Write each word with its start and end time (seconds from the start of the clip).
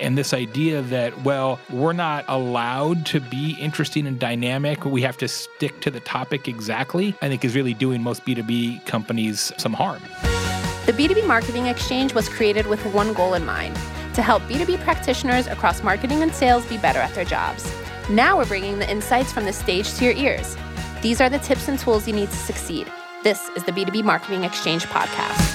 And 0.00 0.16
this 0.16 0.32
idea 0.32 0.82
that, 0.82 1.22
well, 1.22 1.58
we're 1.70 1.92
not 1.92 2.24
allowed 2.28 3.04
to 3.06 3.20
be 3.20 3.52
interesting 3.58 4.06
and 4.06 4.18
dynamic, 4.18 4.84
we 4.84 5.02
have 5.02 5.16
to 5.18 5.28
stick 5.28 5.80
to 5.80 5.90
the 5.90 6.00
topic 6.00 6.46
exactly, 6.46 7.16
I 7.20 7.28
think 7.28 7.44
is 7.44 7.56
really 7.56 7.74
doing 7.74 8.02
most 8.02 8.24
B2B 8.24 8.86
companies 8.86 9.52
some 9.58 9.72
harm. 9.72 10.00
The 10.86 10.92
B2B 10.92 11.26
Marketing 11.26 11.66
Exchange 11.66 12.14
was 12.14 12.28
created 12.28 12.66
with 12.66 12.84
one 12.94 13.12
goal 13.12 13.34
in 13.34 13.44
mind 13.44 13.74
to 14.14 14.22
help 14.22 14.42
B2B 14.44 14.80
practitioners 14.80 15.46
across 15.46 15.82
marketing 15.82 16.22
and 16.22 16.32
sales 16.34 16.64
be 16.66 16.78
better 16.78 17.00
at 17.00 17.14
their 17.14 17.24
jobs. 17.24 17.70
Now 18.08 18.38
we're 18.38 18.46
bringing 18.46 18.78
the 18.78 18.90
insights 18.90 19.32
from 19.32 19.44
the 19.44 19.52
stage 19.52 19.92
to 19.94 20.04
your 20.04 20.14
ears. 20.14 20.56
These 21.02 21.20
are 21.20 21.28
the 21.28 21.38
tips 21.38 21.68
and 21.68 21.78
tools 21.78 22.08
you 22.08 22.14
need 22.14 22.30
to 22.30 22.36
succeed. 22.36 22.90
This 23.22 23.48
is 23.56 23.64
the 23.64 23.72
B2B 23.72 24.04
Marketing 24.04 24.44
Exchange 24.44 24.84
podcast. 24.86 25.47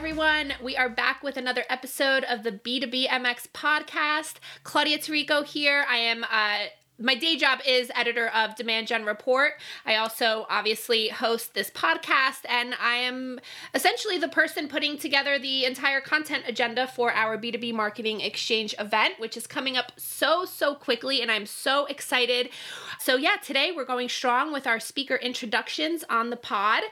Everyone. 0.00 0.54
We 0.62 0.78
are 0.78 0.88
back 0.88 1.22
with 1.22 1.36
another 1.36 1.64
episode 1.68 2.24
of 2.24 2.42
the 2.42 2.52
B2B 2.52 3.06
MX 3.08 3.48
podcast. 3.52 4.36
Claudia 4.62 4.96
Tarico 4.96 5.44
here. 5.44 5.84
I 5.86 5.96
am 5.98 6.24
uh, 6.24 6.68
my 7.00 7.14
day 7.14 7.36
job 7.36 7.60
is 7.66 7.90
editor 7.94 8.28
of 8.28 8.54
Demand 8.56 8.86
Gen 8.86 9.06
Report. 9.06 9.52
I 9.86 9.96
also 9.96 10.46
obviously 10.50 11.08
host 11.08 11.54
this 11.54 11.70
podcast, 11.70 12.40
and 12.46 12.74
I 12.80 12.96
am 12.96 13.40
essentially 13.74 14.18
the 14.18 14.28
person 14.28 14.68
putting 14.68 14.98
together 14.98 15.38
the 15.38 15.64
entire 15.64 16.02
content 16.02 16.44
agenda 16.46 16.86
for 16.86 17.10
our 17.10 17.38
B2B 17.38 17.72
Marketing 17.72 18.20
Exchange 18.20 18.74
event, 18.78 19.14
which 19.18 19.36
is 19.36 19.46
coming 19.46 19.78
up 19.78 19.92
so, 19.96 20.44
so 20.44 20.74
quickly, 20.74 21.22
and 21.22 21.30
I'm 21.30 21.46
so 21.46 21.86
excited. 21.86 22.50
So, 22.98 23.16
yeah, 23.16 23.36
today 23.42 23.72
we're 23.74 23.86
going 23.86 24.10
strong 24.10 24.52
with 24.52 24.66
our 24.66 24.78
speaker 24.78 25.16
introductions 25.16 26.04
on 26.10 26.28
the 26.28 26.36
pod. 26.36 26.82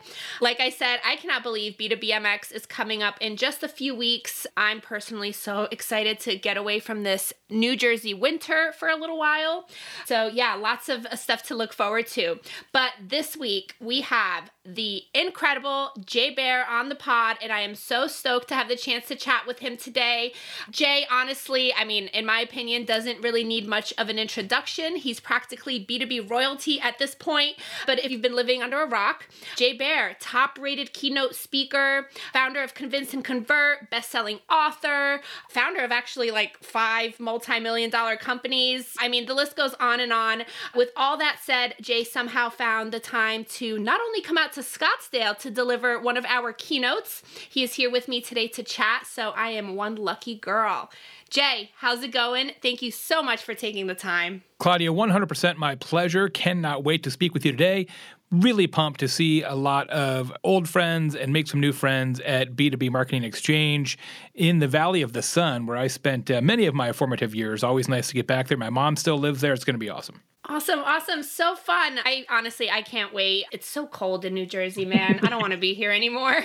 Like 0.40 0.58
I 0.58 0.70
said, 0.70 1.00
I 1.04 1.16
cannot 1.16 1.42
believe 1.42 1.76
B2BMX 1.76 2.50
is 2.50 2.64
coming 2.64 3.02
up 3.02 3.16
in 3.20 3.36
just 3.36 3.62
a 3.62 3.68
few 3.68 3.94
weeks. 3.94 4.46
I'm 4.56 4.80
personally 4.80 5.32
so 5.32 5.68
excited 5.70 6.18
to 6.20 6.36
get 6.36 6.56
away 6.56 6.80
from 6.80 7.02
this 7.02 7.34
New 7.50 7.76
Jersey 7.76 8.14
winter 8.14 8.72
for 8.78 8.88
a 8.88 8.96
little 8.96 9.18
while. 9.18 9.68
So, 10.06 10.26
yeah, 10.26 10.54
lots 10.54 10.88
of 10.88 11.06
stuff 11.14 11.42
to 11.44 11.54
look 11.54 11.72
forward 11.72 12.06
to. 12.08 12.40
But 12.72 12.92
this 13.00 13.36
week 13.36 13.74
we 13.80 14.02
have 14.02 14.50
the 14.64 15.02
incredible 15.14 15.92
Jay 16.04 16.30
Baer 16.30 16.66
on 16.68 16.90
the 16.90 16.94
pod, 16.94 17.38
and 17.42 17.50
I 17.50 17.60
am 17.60 17.74
so 17.74 18.06
stoked 18.06 18.48
to 18.48 18.54
have 18.54 18.68
the 18.68 18.76
chance 18.76 19.06
to 19.08 19.16
chat 19.16 19.46
with 19.46 19.60
him 19.60 19.76
today. 19.78 20.34
Jay, 20.70 21.06
honestly, 21.10 21.72
I 21.72 21.84
mean, 21.84 22.08
in 22.08 22.26
my 22.26 22.40
opinion, 22.40 22.84
doesn't 22.84 23.22
really 23.22 23.44
need 23.44 23.66
much 23.66 23.94
of 23.96 24.10
an 24.10 24.18
introduction. 24.18 24.96
He's 24.96 25.20
practically 25.20 25.84
B2B 25.84 26.30
royalty 26.30 26.80
at 26.80 26.98
this 26.98 27.14
point. 27.14 27.56
But 27.86 28.04
if 28.04 28.10
you've 28.10 28.22
been 28.22 28.36
living 28.36 28.62
under 28.62 28.82
a 28.82 28.86
rock, 28.86 29.26
Jay 29.56 29.72
Baer, 29.72 30.16
top 30.20 30.58
rated 30.60 30.92
keynote 30.92 31.34
speaker, 31.34 32.08
founder 32.32 32.62
of 32.62 32.74
Convince 32.74 33.14
and 33.14 33.24
Convert, 33.24 33.90
best 33.90 34.10
selling 34.10 34.40
author, 34.50 35.20
founder 35.48 35.80
of 35.80 35.92
actually 35.92 36.30
like 36.30 36.62
five 36.62 37.18
multi 37.18 37.58
million 37.58 37.88
dollar 37.88 38.16
companies. 38.16 38.94
I 39.00 39.08
mean, 39.08 39.24
the 39.26 39.34
list 39.34 39.56
goes 39.56 39.74
on 39.80 39.87
and 39.96 40.12
on. 40.12 40.44
With 40.74 40.90
all 40.96 41.16
that 41.18 41.38
said, 41.42 41.74
Jay 41.80 42.04
somehow 42.04 42.50
found 42.50 42.92
the 42.92 43.00
time 43.00 43.44
to 43.44 43.78
not 43.78 44.00
only 44.00 44.20
come 44.20 44.38
out 44.38 44.52
to 44.52 44.60
Scottsdale 44.60 45.38
to 45.38 45.50
deliver 45.50 45.98
one 45.98 46.16
of 46.16 46.24
our 46.26 46.52
keynotes, 46.52 47.22
he 47.48 47.62
is 47.62 47.74
here 47.74 47.90
with 47.90 48.08
me 48.08 48.20
today 48.20 48.48
to 48.48 48.62
chat. 48.62 49.06
So 49.06 49.30
I 49.30 49.48
am 49.48 49.74
one 49.76 49.96
lucky 49.96 50.36
girl. 50.36 50.90
Jay, 51.30 51.70
how's 51.76 52.02
it 52.02 52.12
going? 52.12 52.52
Thank 52.62 52.80
you 52.80 52.90
so 52.90 53.22
much 53.22 53.42
for 53.42 53.54
taking 53.54 53.86
the 53.86 53.94
time. 53.94 54.42
Claudia, 54.58 54.90
100% 54.90 55.56
my 55.56 55.74
pleasure. 55.74 56.28
Cannot 56.28 56.84
wait 56.84 57.02
to 57.02 57.10
speak 57.10 57.34
with 57.34 57.44
you 57.44 57.52
today. 57.52 57.86
Really 58.30 58.66
pumped 58.66 59.00
to 59.00 59.08
see 59.08 59.42
a 59.42 59.54
lot 59.54 59.88
of 59.88 60.32
old 60.44 60.68
friends 60.68 61.14
and 61.14 61.32
make 61.32 61.48
some 61.48 61.60
new 61.60 61.72
friends 61.72 62.20
at 62.20 62.54
B2B 62.54 62.90
Marketing 62.90 63.24
Exchange 63.24 63.96
in 64.34 64.58
the 64.58 64.68
Valley 64.68 65.00
of 65.00 65.14
the 65.14 65.22
Sun, 65.22 65.64
where 65.64 65.78
I 65.78 65.86
spent 65.86 66.30
uh, 66.30 66.42
many 66.42 66.66
of 66.66 66.74
my 66.74 66.92
formative 66.92 67.34
years. 67.34 67.64
Always 67.64 67.88
nice 67.88 68.08
to 68.08 68.14
get 68.14 68.26
back 68.26 68.48
there. 68.48 68.58
My 68.58 68.68
mom 68.68 68.96
still 68.96 69.16
lives 69.16 69.40
there. 69.40 69.54
It's 69.54 69.64
going 69.64 69.76
to 69.76 69.78
be 69.78 69.88
awesome. 69.88 70.20
Awesome, 70.50 70.78
awesome. 70.78 71.22
So 71.22 71.56
fun. 71.56 72.00
I 72.04 72.24
honestly, 72.30 72.70
I 72.70 72.80
can't 72.80 73.12
wait. 73.12 73.44
It's 73.52 73.68
so 73.68 73.86
cold 73.86 74.24
in 74.24 74.32
New 74.32 74.46
Jersey, 74.46 74.86
man. 74.86 75.20
I 75.22 75.28
don't 75.28 75.42
want 75.42 75.52
to 75.52 75.58
be 75.58 75.74
here 75.74 75.90
anymore. 75.90 76.42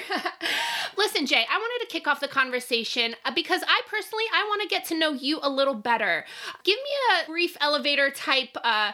Listen, 0.98 1.26
Jay, 1.26 1.46
I 1.50 1.58
wanted 1.58 1.86
to 1.86 1.92
kick 1.92 2.06
off 2.06 2.20
the 2.20 2.28
conversation 2.28 3.16
uh, 3.24 3.32
because 3.34 3.62
I 3.66 3.82
personally, 3.88 4.26
I 4.34 4.44
want 4.50 4.62
to 4.62 4.68
get 4.68 4.84
to 4.86 4.98
know 4.98 5.14
you 5.14 5.40
a 5.42 5.50
little 5.50 5.74
better. 5.74 6.26
Give 6.66 6.78
me 6.78 7.24
a 7.24 7.28
brief 7.28 7.56
elevator 7.62 8.10
type 8.10 8.58
uh, 8.62 8.92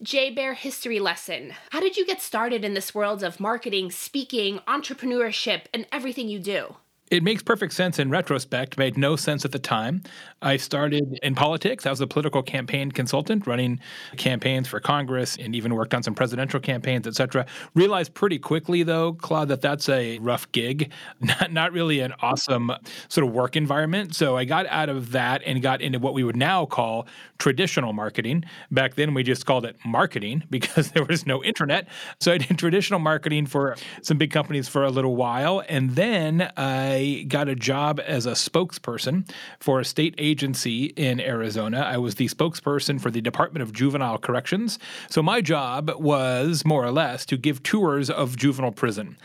Jay 0.00 0.30
Baer 0.30 0.54
history 0.54 1.00
lesson. 1.00 1.54
How 1.70 1.80
did 1.80 1.96
you 1.96 2.06
get 2.06 2.22
started 2.22 2.64
in 2.64 2.74
this 2.74 2.94
world 2.94 3.24
of 3.24 3.40
marketing, 3.40 3.90
speaking, 3.90 4.60
entrepreneurship, 4.68 5.62
and 5.74 5.88
everything 5.90 6.28
you 6.28 6.38
do? 6.38 6.76
It 7.10 7.22
makes 7.22 7.42
perfect 7.42 7.72
sense 7.72 7.98
in 7.98 8.10
retrospect, 8.10 8.76
made 8.76 8.98
no 8.98 9.16
sense 9.16 9.44
at 9.46 9.52
the 9.52 9.58
time. 9.58 10.02
I 10.42 10.58
started 10.58 11.18
in 11.22 11.34
politics. 11.34 11.86
I 11.86 11.90
was 11.90 12.02
a 12.02 12.06
political 12.06 12.42
campaign 12.42 12.90
consultant 12.90 13.46
running 13.46 13.80
campaigns 14.18 14.68
for 14.68 14.78
Congress 14.78 15.36
and 15.38 15.54
even 15.54 15.74
worked 15.74 15.94
on 15.94 16.02
some 16.02 16.14
presidential 16.14 16.60
campaigns, 16.60 17.06
et 17.06 17.14
cetera. 17.14 17.46
Realized 17.74 18.12
pretty 18.12 18.38
quickly, 18.38 18.82
though, 18.82 19.14
Claude, 19.14 19.48
that 19.48 19.62
that's 19.62 19.88
a 19.88 20.18
rough 20.18 20.50
gig, 20.52 20.92
not, 21.20 21.50
not 21.50 21.72
really 21.72 22.00
an 22.00 22.12
awesome 22.20 22.70
sort 23.08 23.26
of 23.26 23.32
work 23.32 23.56
environment. 23.56 24.14
So 24.14 24.36
I 24.36 24.44
got 24.44 24.66
out 24.66 24.90
of 24.90 25.12
that 25.12 25.42
and 25.46 25.62
got 25.62 25.80
into 25.80 25.98
what 25.98 26.12
we 26.12 26.24
would 26.24 26.36
now 26.36 26.66
call 26.66 27.06
traditional 27.38 27.94
marketing. 27.94 28.44
Back 28.70 28.96
then, 28.96 29.14
we 29.14 29.22
just 29.22 29.46
called 29.46 29.64
it 29.64 29.76
marketing 29.84 30.44
because 30.50 30.90
there 30.90 31.04
was 31.04 31.26
no 31.26 31.42
internet. 31.42 31.88
So 32.20 32.32
I 32.32 32.38
did 32.38 32.58
traditional 32.58 33.00
marketing 33.00 33.46
for 33.46 33.76
some 34.02 34.18
big 34.18 34.30
companies 34.30 34.68
for 34.68 34.84
a 34.84 34.90
little 34.90 35.16
while. 35.16 35.62
And 35.70 35.96
then 35.96 36.52
I 36.58 36.97
got 37.28 37.48
a 37.48 37.54
job 37.54 38.00
as 38.04 38.26
a 38.26 38.32
spokesperson 38.32 39.28
for 39.60 39.80
a 39.80 39.84
state 39.84 40.14
agency 40.18 40.86
in 40.96 41.20
Arizona. 41.20 41.80
I 41.80 41.98
was 41.98 42.16
the 42.16 42.26
spokesperson 42.26 43.00
for 43.00 43.10
the 43.10 43.20
Department 43.20 43.62
of 43.62 43.72
Juvenile 43.72 44.18
Corrections. 44.18 44.78
So 45.08 45.22
my 45.22 45.40
job 45.40 45.90
was 45.96 46.64
more 46.64 46.84
or 46.84 46.92
less 46.92 47.26
to 47.26 47.36
give 47.36 47.62
tours 47.62 48.10
of 48.10 48.36
juvenile 48.36 48.72
prison. 48.72 49.16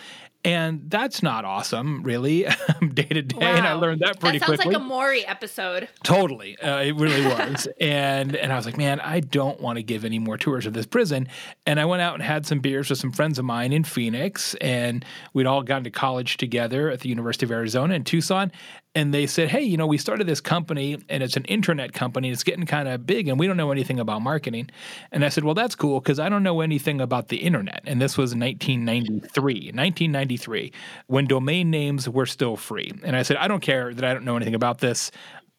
And 0.46 0.90
that's 0.90 1.24
not 1.24 1.46
awesome, 1.46 2.04
really, 2.04 2.44
day 2.94 3.04
to 3.04 3.22
day. 3.22 3.38
Wow. 3.38 3.56
And 3.56 3.66
I 3.66 3.74
learned 3.74 4.02
that 4.02 4.20
pretty 4.20 4.40
quickly. 4.40 4.58
that 4.58 4.64
sounds 4.64 4.74
quickly. 4.74 4.74
like 4.74 4.84
a 4.84 4.86
Maury 4.86 5.26
episode. 5.26 5.88
Totally, 6.04 6.60
uh, 6.60 6.82
it 6.82 6.96
really 6.96 7.26
was, 7.26 7.68
and 7.80 8.36
and 8.36 8.52
I 8.52 8.56
was 8.58 8.66
like, 8.66 8.78
man, 8.78 9.00
I 9.00 9.22
don't 9.22 9.62
want 9.62 9.78
to 9.78 9.84
give 9.84 10.04
any 10.04 10.20
more 10.20 10.38
tours 10.38 10.66
of 10.66 10.74
this 10.74 10.86
prison. 10.86 11.30
And 11.66 11.80
I 11.80 11.86
went 11.86 12.02
out 12.02 12.16
and 12.16 12.24
had 12.24 12.46
some 12.46 12.60
beers 12.60 12.90
with 12.90 13.00
some 13.00 13.14
friends 13.14 13.40
of 13.40 13.46
mine 13.46 13.72
in 13.72 13.86
Phoenix, 13.86 14.54
and 14.56 15.06
we'd 15.34 15.46
all 15.46 15.64
gone 15.64 15.86
to 15.86 15.92
college 15.92 16.36
together 16.36 16.90
at 16.90 17.00
the 17.00 17.10
University 17.10 17.46
of 17.46 17.52
Arizona 17.52 17.94
in 17.94 18.04
Tucson. 18.04 18.52
And 18.96 19.12
they 19.12 19.26
said, 19.26 19.50
hey, 19.50 19.62
you 19.62 19.76
know, 19.76 19.88
we 19.88 19.98
started 19.98 20.28
this 20.28 20.40
company, 20.40 21.00
and 21.10 21.24
it's 21.24 21.36
an 21.36 21.46
internet 21.46 21.94
company. 21.94 22.30
It's 22.30 22.44
getting 22.44 22.68
kind 22.68 22.88
of 22.88 23.08
big, 23.08 23.28
and 23.28 23.40
we 23.40 23.48
don't 23.48 23.58
know 23.58 23.72
anything 23.72 24.00
about 24.00 24.22
marketing. 24.22 24.70
And 25.12 25.26
I 25.26 25.30
said, 25.30 25.44
well, 25.44 25.56
that's 25.56 25.74
cool 25.74 26.00
because 26.00 26.20
I 26.20 26.30
don't 26.30 26.44
know 26.44 26.62
anything 26.62 27.02
about 27.02 27.30
the 27.30 27.38
internet. 27.38 27.82
And 27.86 28.00
this 28.00 28.18
was 28.18 28.36
1993, 28.36 29.72
1993, 29.74 30.74
when 31.08 31.26
domain 31.26 31.72
names 31.72 32.08
were 32.08 32.28
still 32.28 32.56
free. 32.56 32.92
And 33.04 33.16
I 33.16 33.24
said, 33.24 33.38
I 33.38 33.48
don't 33.48 33.62
care 33.62 33.96
that 33.96 34.06
I 34.06 34.14
don't 34.14 34.26
know 34.26 34.36
anything 34.36 34.56
about 34.56 34.78
this. 34.78 35.10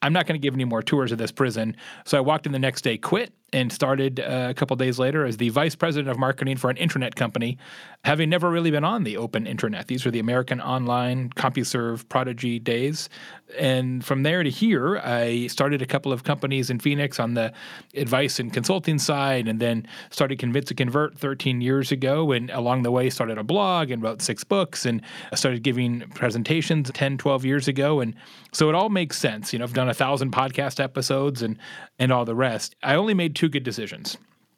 I'm 0.01 0.13
not 0.13 0.27
going 0.27 0.39
to 0.39 0.43
give 0.43 0.55
any 0.55 0.65
more 0.65 0.83
tours 0.83 1.13
of 1.13 1.19
this 1.19 1.33
prison. 1.33 1.77
So 2.05 2.19
I 2.19 2.21
walked 2.21 2.47
in 2.47 2.53
the 2.53 2.59
next 2.59 2.83
day, 2.83 2.99
quit, 2.99 3.33
and 3.55 3.73
started 3.73 4.19
uh, 4.19 4.49
a 4.51 4.55
couple 4.55 4.75
days 4.75 4.99
later 4.99 5.25
as 5.25 5.37
the 5.37 5.49
vice 5.51 5.77
president 5.77 6.11
of 6.11 6.19
marketing 6.19 6.57
for 6.57 6.71
an 6.71 6.77
internet 6.77 7.15
company, 7.15 7.57
having 8.05 8.29
never 8.29 8.51
really 8.51 8.73
been 8.73 8.83
on 8.83 9.05
the 9.05 9.17
open 9.17 9.47
internet. 9.47 9.87
These 9.87 10.05
were 10.05 10.11
the 10.11 10.19
American 10.19 10.61
Online, 10.61 11.31
CompuServe, 11.31 12.09
Prodigy 12.09 12.59
days. 12.59 13.09
And 13.57 14.05
from 14.05 14.25
there 14.25 14.43
to 14.43 14.51
here, 14.51 14.99
I 14.99 15.47
started 15.47 15.83
a 15.83 15.87
couple 15.87 16.13
of 16.13 16.25
companies 16.25 16.69
in 16.69 16.81
Phoenix 16.81 17.21
on 17.21 17.35
the 17.35 17.53
advice 17.95 18.41
and 18.41 18.53
consulting 18.53 18.99
side, 18.99 19.47
and 19.47 19.61
then 19.61 19.87
started 20.11 20.41
Convince 20.41 20.71
and 20.71 20.79
Convert 20.79 21.17
13 21.17 21.61
years 21.61 21.93
ago. 21.93 22.33
And 22.33 22.51
along 22.51 22.83
the 22.83 22.91
way, 22.91 23.09
started 23.09 23.39
a 23.39 23.45
blog 23.45 23.93
and 23.93 24.03
wrote 24.03 24.21
six 24.21 24.43
books 24.43 24.85
and 24.85 25.01
started 25.33 25.63
giving 25.63 26.01
presentations 26.15 26.91
10, 26.93 27.19
12 27.19 27.45
years 27.45 27.69
ago. 27.69 28.01
And 28.01 28.17
so 28.51 28.69
it 28.69 28.75
all 28.75 28.89
makes 28.89 29.17
sense. 29.17 29.53
You 29.53 29.61
know, 29.61 29.65
I've 29.65 29.75
done 29.75 29.89
a 29.89 29.95
thousand 29.95 30.33
podcast 30.33 30.83
episodes 30.83 31.41
and 31.41 31.57
and 32.01 32.11
all 32.11 32.25
the 32.25 32.35
rest. 32.35 32.75
I 32.83 32.97
only 32.97 33.15
made 33.15 33.37
two 33.37 33.44
good 33.49 33.65
decisions 33.65 34.17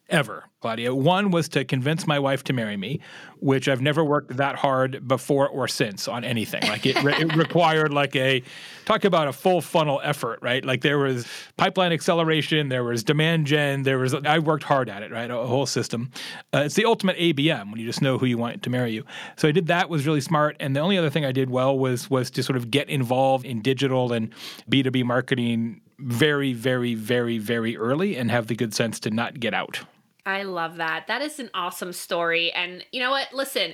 ever, 0.09 0.45
Claudia. 0.61 0.93
One 0.95 1.31
was 1.31 1.49
to 1.49 1.65
convince 1.65 2.07
my 2.07 2.19
wife 2.19 2.43
to 2.45 2.53
marry 2.53 2.77
me, 2.77 2.99
which 3.39 3.67
I've 3.67 3.81
never 3.81 4.03
worked 4.03 4.37
that 4.37 4.55
hard 4.55 5.07
before 5.07 5.47
or 5.49 5.67
since 5.67 6.07
on 6.07 6.23
anything. 6.23 6.61
Like 6.63 6.85
it, 6.85 7.01
re- 7.03 7.15
it 7.15 7.35
required 7.35 7.93
like 7.93 8.15
a 8.15 8.41
talk 8.85 9.03
about 9.03 9.27
a 9.27 9.33
full 9.33 9.61
funnel 9.61 9.99
effort, 10.03 10.39
right? 10.41 10.63
Like 10.63 10.81
there 10.81 10.97
was 10.97 11.27
pipeline 11.57 11.91
acceleration, 11.91 12.69
there 12.69 12.83
was 12.83 13.03
demand 13.03 13.47
gen, 13.47 13.83
there 13.83 13.99
was 13.99 14.13
I 14.13 14.39
worked 14.39 14.63
hard 14.63 14.89
at 14.89 15.03
it, 15.03 15.11
right? 15.11 15.29
A 15.29 15.45
whole 15.45 15.65
system. 15.65 16.11
Uh, 16.53 16.59
it's 16.59 16.75
the 16.75 16.85
ultimate 16.85 17.17
ABM 17.17 17.71
when 17.71 17.79
you 17.79 17.85
just 17.85 18.01
know 18.01 18.17
who 18.17 18.25
you 18.25 18.37
want 18.37 18.63
to 18.63 18.69
marry 18.69 18.93
you. 18.93 19.03
So 19.35 19.47
I 19.47 19.51
did 19.51 19.67
that 19.67 19.89
was 19.89 20.07
really 20.07 20.21
smart. 20.21 20.55
And 20.59 20.75
the 20.75 20.79
only 20.79 20.97
other 20.97 21.09
thing 21.09 21.25
I 21.25 21.31
did 21.31 21.49
well 21.49 21.77
was 21.77 22.09
was 22.09 22.31
to 22.31 22.43
sort 22.43 22.57
of 22.57 22.71
get 22.71 22.89
involved 22.89 23.45
in 23.45 23.61
digital 23.61 24.13
and 24.13 24.33
B 24.69 24.83
two 24.83 24.91
B 24.91 25.03
marketing 25.03 25.81
very, 25.99 26.53
very, 26.53 26.95
very, 26.95 27.37
very 27.37 27.77
early 27.77 28.15
and 28.17 28.29
have 28.31 28.47
the 28.47 28.55
good 28.55 28.73
sense 28.73 28.99
to 29.01 29.09
not 29.09 29.39
get 29.39 29.53
out. 29.53 29.79
I 30.25 30.43
love 30.43 30.75
that. 30.77 31.07
That 31.07 31.21
is 31.21 31.39
an 31.39 31.49
awesome 31.53 31.93
story. 31.93 32.51
And 32.51 32.85
you 32.91 32.99
know 32.99 33.11
what? 33.11 33.33
Listen, 33.33 33.73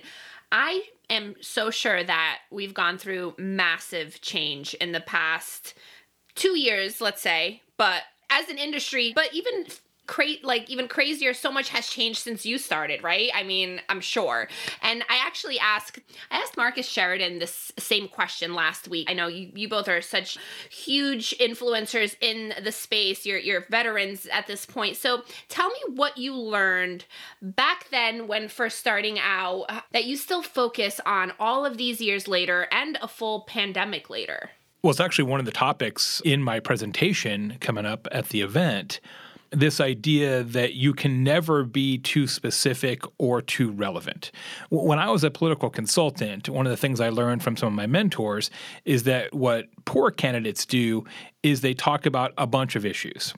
I 0.51 0.83
am 1.09 1.35
so 1.41 1.71
sure 1.71 2.03
that 2.03 2.39
we've 2.51 2.73
gone 2.73 2.97
through 2.97 3.33
massive 3.37 4.21
change 4.21 4.73
in 4.75 4.91
the 4.91 5.01
past 5.01 5.73
two 6.35 6.57
years, 6.57 7.01
let's 7.01 7.21
say, 7.21 7.61
but 7.77 8.03
as 8.29 8.49
an 8.49 8.57
industry, 8.57 9.13
but 9.15 9.33
even 9.33 9.65
cra- 10.07 10.41
like 10.44 10.69
even 10.69 10.88
crazier 10.88 11.33
so 11.33 11.51
much 11.51 11.69
has 11.69 11.88
changed 11.88 12.19
since 12.19 12.45
you 12.45 12.57
started 12.57 13.03
right? 13.03 13.29
I 13.33 13.44
mean 13.44 13.81
i'm 13.89 14.01
sure. 14.01 14.47
And 14.81 15.03
i 15.09 15.21
actually 15.25 15.59
asked 15.59 16.00
i 16.31 16.38
asked 16.38 16.57
marcus 16.57 16.88
sheridan 16.88 17.39
this 17.39 17.71
same 17.77 18.07
question 18.07 18.53
last 18.53 18.88
week. 18.88 19.09
I 19.09 19.13
know 19.13 19.27
you, 19.27 19.51
you 19.53 19.67
both 19.67 19.88
are 19.88 20.01
such 20.01 20.38
huge 20.69 21.35
influencers 21.39 22.15
in 22.21 22.53
the 22.63 22.71
space. 22.71 23.25
You're, 23.25 23.39
you're 23.39 23.65
veterans 23.69 24.27
at 24.27 24.47
this 24.47 24.65
point. 24.65 24.97
So 24.97 25.23
tell 25.50 25.69
me 25.69 25.79
what 25.95 26.17
you 26.17 26.35
learned 26.35 27.05
back 27.41 27.89
then 27.89 28.27
when 28.27 28.47
first 28.47 28.79
starting 28.79 29.19
out 29.19 29.65
uh, 29.69 29.81
that 29.91 30.05
you 30.05 30.17
still 30.17 30.41
focus 30.41 31.00
on 31.05 31.33
all 31.39 31.65
of 31.65 31.77
these 31.77 32.01
years 32.01 32.27
later 32.27 32.67
and 32.71 32.97
a 33.01 33.07
full 33.07 33.41
pandemic 33.41 34.09
later. 34.09 34.51
Well, 34.81 34.91
it's 34.91 35.00
actually 35.00 35.25
one 35.25 35.39
of 35.39 35.45
the 35.45 35.51
topics 35.51 36.21
in 36.25 36.44
my 36.44 36.59
presentation 36.59 37.57
coming 37.61 37.85
up 37.85 38.07
at 38.11 38.29
the 38.29 38.41
event 38.41 39.00
this 39.53 39.79
idea 39.79 40.44
that 40.44 40.73
you 40.73 40.94
can 40.94 41.23
never 41.23 41.63
be 41.63 41.97
too 42.00 42.27
specific 42.27 43.03
or 43.17 43.41
too 43.41 43.71
relevant. 43.71 44.31
When 44.69 45.00
I 45.00 45.09
was 45.09 45.23
a 45.23 45.31
political 45.31 45.69
consultant, 45.69 46.50
one 46.50 46.65
of 46.65 46.71
the 46.71 46.77
things 46.77 47.00
I 47.00 47.09
learned 47.09 47.44
from 47.44 47.55
some 47.55 47.67
of 47.67 47.73
my 47.73 47.88
mentors 47.88 48.50
is 48.85 49.03
that 49.03 49.33
what 49.33 49.67
poor 49.85 50.11
candidates 50.11 50.65
do 50.65 51.05
is 51.44 51.61
they 51.61 51.73
talk 51.73 52.05
about 52.05 52.33
a 52.38 52.47
bunch 52.47 52.75
of 52.75 52.85
issues. 52.85 53.33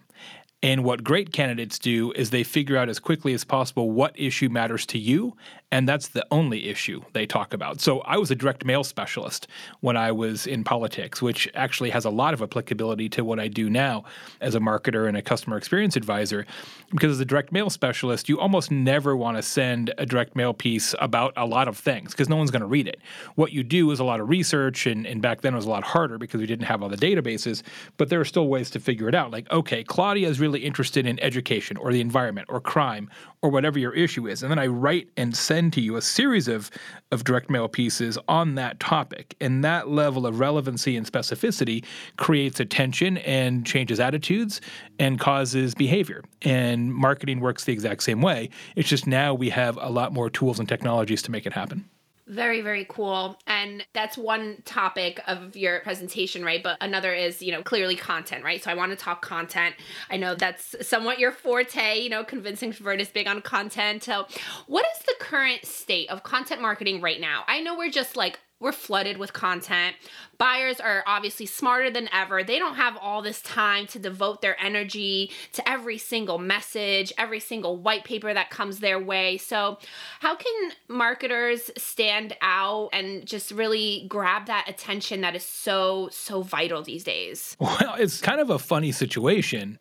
And 0.64 0.84
what 0.84 1.04
great 1.04 1.32
candidates 1.32 1.78
do 1.78 2.12
is 2.14 2.32
they 2.32 2.44
figure 2.44 2.78
out 2.78 2.90
as 2.90 2.98
quickly 2.98 3.34
as 3.34 3.44
possible 3.44 3.92
what 3.92 4.20
issue 4.20 4.50
matters 4.50 4.86
to 4.88 4.98
you, 4.98 5.36
and 5.76 5.90
that's 5.90 6.08
the 6.08 6.26
only 6.32 6.70
issue 6.70 7.02
they 7.12 7.26
talk 7.26 7.54
about. 7.54 7.82
So 7.82 8.00
I 8.00 8.16
was 8.16 8.32
a 8.32 8.36
direct 8.36 8.64
mail 8.64 8.86
specialist 8.86 9.46
when 9.82 9.98
I 9.98 10.10
was 10.10 10.48
in 10.48 10.64
politics, 10.64 11.22
which 11.22 11.50
actually 11.54 11.90
has 11.90 12.06
a 12.06 12.10
lot 12.10 12.34
of 12.34 12.42
applicability 12.42 13.10
to 13.10 13.26
what 13.26 13.42
I 13.42 13.50
do 13.50 13.70
now 13.70 14.06
as 14.40 14.56
a 14.56 14.62
marketer 14.62 15.06
and 15.06 15.18
a 15.18 15.22
customer 15.22 15.58
experience 15.58 15.98
advisor. 15.98 16.46
Because 16.92 17.12
as 17.12 17.20
a 17.20 17.26
direct 17.26 17.52
mail 17.52 17.70
specialist, 17.70 18.30
you 18.30 18.40
almost 18.40 18.72
never 18.72 19.18
want 19.18 19.36
to 19.36 19.44
send 19.44 19.94
a 19.98 20.06
direct 20.06 20.34
mail 20.34 20.54
piece 20.54 20.96
about 21.00 21.34
a 21.36 21.46
lot 21.46 21.68
of 21.68 21.78
things 21.78 22.12
because 22.12 22.30
no 22.30 22.38
one's 22.38 22.52
going 22.52 22.62
to 22.62 22.68
read 22.68 22.88
it. 22.88 23.02
What 23.36 23.52
you 23.52 23.62
do 23.62 23.92
is 23.92 24.00
a 24.00 24.06
lot 24.06 24.22
of 24.22 24.30
research, 24.30 24.86
and, 24.86 25.06
and 25.06 25.22
back 25.22 25.42
then 25.42 25.56
it 25.56 25.58
was 25.58 25.66
a 25.66 25.70
lot 25.70 25.84
harder 25.84 26.18
because 26.18 26.40
we 26.40 26.48
didn't 26.48 26.68
have 26.68 26.84
all 26.84 26.90
the 26.90 26.96
databases, 26.96 27.64
but 27.98 28.08
there 28.08 28.22
are 28.22 28.26
still 28.26 28.48
ways 28.48 28.70
to 28.70 28.80
figure 28.80 29.10
it 29.10 29.16
out. 29.16 29.30
Like, 29.32 29.52
okay, 29.52 29.84
Claudia 29.84 30.30
is 30.30 30.40
really 30.40 30.62
interested 30.62 31.06
in 31.06 31.20
education 31.20 31.76
or 31.76 31.92
the 31.92 32.00
environment 32.00 32.48
or 32.50 32.62
crime 32.62 33.10
or 33.42 33.50
whatever 33.50 33.78
your 33.78 33.94
issue 33.94 34.26
is. 34.28 34.42
And 34.42 34.50
then 34.50 34.58
I 34.58 34.68
write 34.68 35.10
and 35.18 35.36
send 35.36 35.65
to 35.72 35.82
you 35.82 35.96
a 35.96 36.02
series 36.02 36.48
of, 36.48 36.72
of 37.12 37.24
direct 37.24 37.50
mail 37.50 37.68
pieces 37.68 38.18
on 38.28 38.56
that 38.56 38.80
topic. 38.80 39.36
And 39.40 39.64
that 39.64 39.90
level 39.90 40.26
of 40.26 40.40
relevancy 40.40 40.96
and 40.96 41.10
specificity 41.10 41.84
creates 42.18 42.60
attention 42.60 43.18
and 43.18 43.66
changes 43.66 44.00
attitudes 44.00 44.62
and 45.00 45.20
causes 45.20 45.76
behavior. 45.76 46.24
And 46.42 46.94
marketing 46.94 47.40
works 47.40 47.64
the 47.64 47.74
exact 47.74 48.04
same 48.04 48.22
way. 48.22 48.50
It's 48.76 48.90
just 48.90 49.08
now 49.08 49.34
we 49.34 49.50
have 49.50 49.78
a 49.82 49.90
lot 49.90 50.14
more 50.14 50.30
tools 50.30 50.60
and 50.60 50.68
technologies 50.68 51.22
to 51.24 51.32
make 51.32 51.46
it 51.46 51.54
happen. 51.54 51.90
Very, 52.28 52.62
very 52.62 52.86
cool. 52.90 53.38
And 53.66 53.84
that's 53.94 54.16
one 54.16 54.62
topic 54.64 55.20
of 55.26 55.56
your 55.56 55.80
presentation, 55.80 56.46
right? 56.46 56.62
But 56.62 56.78
another 56.82 57.14
is, 57.14 57.42
you 57.42 57.52
know, 57.52 57.64
clearly 57.64 57.96
content, 57.96 58.44
right? 58.44 58.64
So 58.64 58.70
I 58.70 58.76
want 58.76 58.92
to 58.92 58.96
talk 58.96 59.24
content. 59.24 59.74
I 60.12 60.18
know 60.18 60.36
that's 60.36 60.76
somewhat 60.88 61.18
your 61.18 61.32
forte, 61.32 62.00
you 62.00 62.10
know, 62.10 62.24
convincing 62.24 62.72
Vert 62.72 63.02
is 63.02 63.10
big 63.10 63.28
on 63.28 63.42
content. 63.42 64.04
So, 64.04 64.28
what 64.68 64.86
is 64.96 65.04
the 65.04 65.16
current 65.20 65.66
state 65.66 66.12
of 66.12 66.22
content 66.22 66.62
marketing 66.62 67.02
right 67.02 67.20
now? 67.20 67.44
I 67.48 67.60
know 67.62 67.76
we're 67.76 67.90
just 67.90 68.16
like 68.16 68.40
we're 68.60 68.72
flooded 68.72 69.18
with 69.18 69.34
content. 69.34 69.96
Buyers 70.38 70.80
are 70.80 71.04
obviously 71.06 71.46
smarter 71.46 71.90
than 71.92 72.10
ever. 72.14 72.44
They 72.44 72.58
don't 72.58 72.76
have 72.76 72.98
all 72.98 73.22
this 73.22 73.42
time 73.42 73.86
to 73.88 74.00
devote 74.00 74.42
their 74.42 74.60
energy 74.64 75.32
to 75.54 75.70
every 75.70 75.98
single 75.98 76.38
message, 76.38 77.12
every 77.18 77.40
single 77.40 77.78
white 77.78 78.06
paper 78.06 78.34
that 78.34 78.50
comes 78.50 78.80
their 78.80 79.00
way. 79.00 79.38
So, 79.38 79.78
how 80.22 80.36
can 80.36 80.72
marketers 80.88 81.70
stand 81.78 82.36
out 82.42 82.90
and 82.94 83.26
just 83.26 83.52
really 83.52 84.06
grab 84.08 84.46
that 84.48 84.66
attention 84.70 85.22
that 85.22 85.36
is 85.36 85.44
so, 85.44 86.10
so 86.12 86.42
vital 86.42 86.82
these 86.82 87.04
days? 87.04 87.58
Well, 87.60 87.96
it's 87.98 88.22
kind 88.22 88.40
of 88.40 88.50
a 88.50 88.60
funny 88.60 88.92
situation 88.92 89.80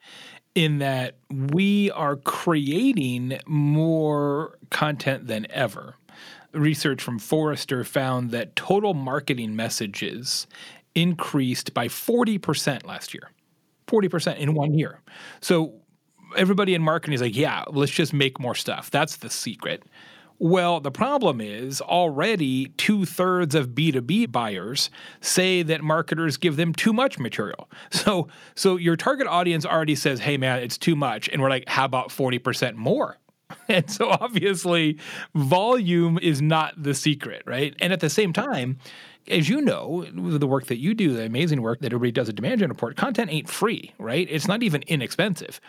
in 0.55 0.79
that 0.79 1.17
we 1.31 1.91
are 1.93 2.17
creating 2.17 3.39
more 3.47 4.59
content 4.71 5.27
than 5.27 5.47
ever 5.51 5.97
research 6.55 7.03
from 7.03 7.19
Forrester 7.19 7.85
found 7.85 8.31
that 8.31 8.57
total 8.57 8.95
marketing 8.95 9.57
messages 9.57 10.47
increased 10.95 11.75
by 11.75 11.89
40% 11.89 12.85
last 12.87 13.15
year. 13.15 13.31
40% 13.87 14.39
in 14.39 14.55
one 14.55 14.75
year. 14.75 15.01
So 15.41 15.75
everybody 16.37 16.75
in 16.75 16.83
marketing 16.83 17.15
is 17.15 17.21
like, 17.21 17.37
yeah, 17.37 17.65
let's 17.69 17.93
just 17.93 18.13
make 18.13 18.41
more 18.41 18.55
stuff. 18.55 18.91
That's 18.91 19.17
the 19.17 19.31
secret. 19.31 19.85
Well, 20.39 20.81
the 20.81 20.91
problem 20.91 21.41
is 21.41 21.81
already 21.81 22.67
two 22.77 23.05
thirds 23.05 23.55
of 23.55 23.69
B2B 23.69 24.33
buyers 24.33 24.91
say 25.21 25.63
that 25.63 25.83
marketers 25.83 26.37
give 26.37 26.57
them 26.57 26.73
too 26.73 26.93
much 26.93 27.19
material. 27.19 27.71
So, 27.91 28.29
so 28.55 28.77
your 28.77 28.97
target 28.97 29.27
audience 29.27 29.65
already 29.65 29.95
says, 29.95 30.21
hey, 30.21 30.37
man, 30.37 30.59
it's 30.59 30.77
too 30.77 30.97
much. 30.97 31.29
And 31.29 31.41
we're 31.41 31.49
like, 31.49 31.69
how 31.69 31.85
about 31.85 32.09
40% 32.09 32.75
more? 32.75 33.17
And 33.69 33.91
so 33.91 34.11
obviously, 34.11 34.99
volume 35.35 36.19
is 36.21 36.43
not 36.43 36.75
the 36.83 36.95
secret, 36.95 37.43
right? 37.47 37.75
And 37.81 37.93
at 37.93 38.01
the 38.01 38.11
same 38.11 38.33
time, 38.33 38.79
as 39.29 39.49
you 39.49 39.61
know, 39.61 40.05
the 40.13 40.47
work 40.47 40.67
that 40.67 40.79
you 40.79 40.95
do, 40.95 41.15
the 41.15 41.25
amazing 41.25 41.63
work 41.63 41.81
that 41.81 41.87
everybody 41.87 42.13
does 42.13 42.29
at 42.29 42.35
Demand 42.35 42.61
Gen 42.61 42.69
Report, 42.69 42.97
content 42.97 43.33
ain't 43.33 43.49
free, 43.49 43.93
right? 43.99 44.27
It's 44.31 44.47
not 44.47 44.63
even 44.63 44.83
inexpensive. 44.87 45.61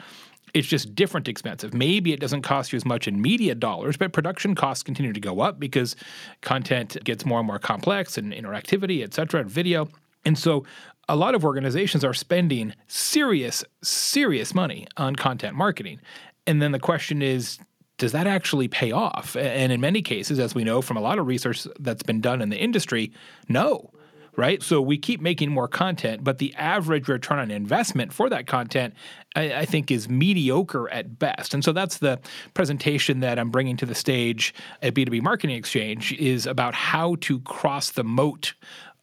It's 0.54 0.68
just 0.68 0.96
different 0.96 1.28
expensive. 1.28 1.74
Maybe 1.74 2.14
it 2.14 2.20
doesn't 2.20 2.42
cost 2.42 2.72
you 2.72 2.78
as 2.78 2.86
much 2.86 3.08
in 3.08 3.22
media 3.22 3.56
dollars, 3.56 3.98
but 3.98 4.14
production 4.14 4.56
costs 4.56 4.84
continue 4.84 5.14
to 5.14 5.20
go 5.20 5.42
up 5.42 5.60
because 5.60 5.96
content 6.42 6.98
gets 7.04 7.26
more 7.26 7.40
and 7.40 7.48
more 7.48 7.60
complex 7.60 8.18
and 8.18 8.34
interactivity, 8.34 9.04
et 9.04 9.14
cetera, 9.14 9.42
and 9.42 9.50
video. 9.50 9.90
And 10.26 10.38
so 10.38 10.66
a 11.08 11.16
lot 11.16 11.36
of 11.36 11.46
organizations 11.46 12.04
are 12.04 12.14
spending 12.14 12.74
serious, 12.88 13.64
serious 13.84 14.56
money 14.56 14.88
on 14.98 15.16
content 15.16 15.56
marketing. 15.56 16.00
And 16.48 16.62
then 16.62 16.72
the 16.72 16.80
question 16.80 17.22
is, 17.22 17.60
does 17.98 18.12
that 18.12 18.28
actually 18.28 18.68
pay 18.68 18.92
off? 18.92 19.36
And 19.36 19.72
in 19.72 19.80
many 19.80 20.02
cases, 20.02 20.40
as 20.40 20.54
we 20.54 20.64
know 20.64 20.82
from 20.82 20.98
a 20.98 21.02
lot 21.02 21.20
of 21.20 21.28
research 21.28 21.68
that's 21.80 22.04
been 22.04 22.22
done 22.22 22.42
in 22.42 22.50
the 22.50 22.58
industry, 22.58 23.12
no. 23.48 23.92
Right? 24.38 24.62
So 24.62 24.82
we 24.82 24.98
keep 24.98 25.22
making 25.22 25.50
more 25.50 25.70
content, 25.70 26.22
but 26.22 26.40
the 26.40 26.54
average 26.56 27.08
return 27.08 27.40
on 27.40 27.52
investment 27.52 28.12
for 28.12 28.30
that 28.30 28.48
content, 28.48 28.94
I, 29.34 29.60
I, 29.60 29.66
think, 29.66 29.90
is 29.90 30.10
mediocre 30.10 30.90
at 30.90 31.18
best. 31.18 31.54
And 31.54 31.64
so 31.64 31.72
that's 31.72 32.00
the 32.00 32.20
presentation 32.54 33.22
that 33.22 33.40
I'm 33.40 33.50
bringing 33.50 33.78
to 33.78 33.86
the 33.86 33.96
stage 33.96 34.54
at 34.82 34.94
B2B 34.94 35.22
Marketing 35.22 35.56
Exchange 35.56 36.12
is 36.12 36.46
about 36.48 36.74
how 36.74 37.16
to 37.22 37.40
cross 37.40 37.92
the 37.92 38.04
moat 38.04 38.56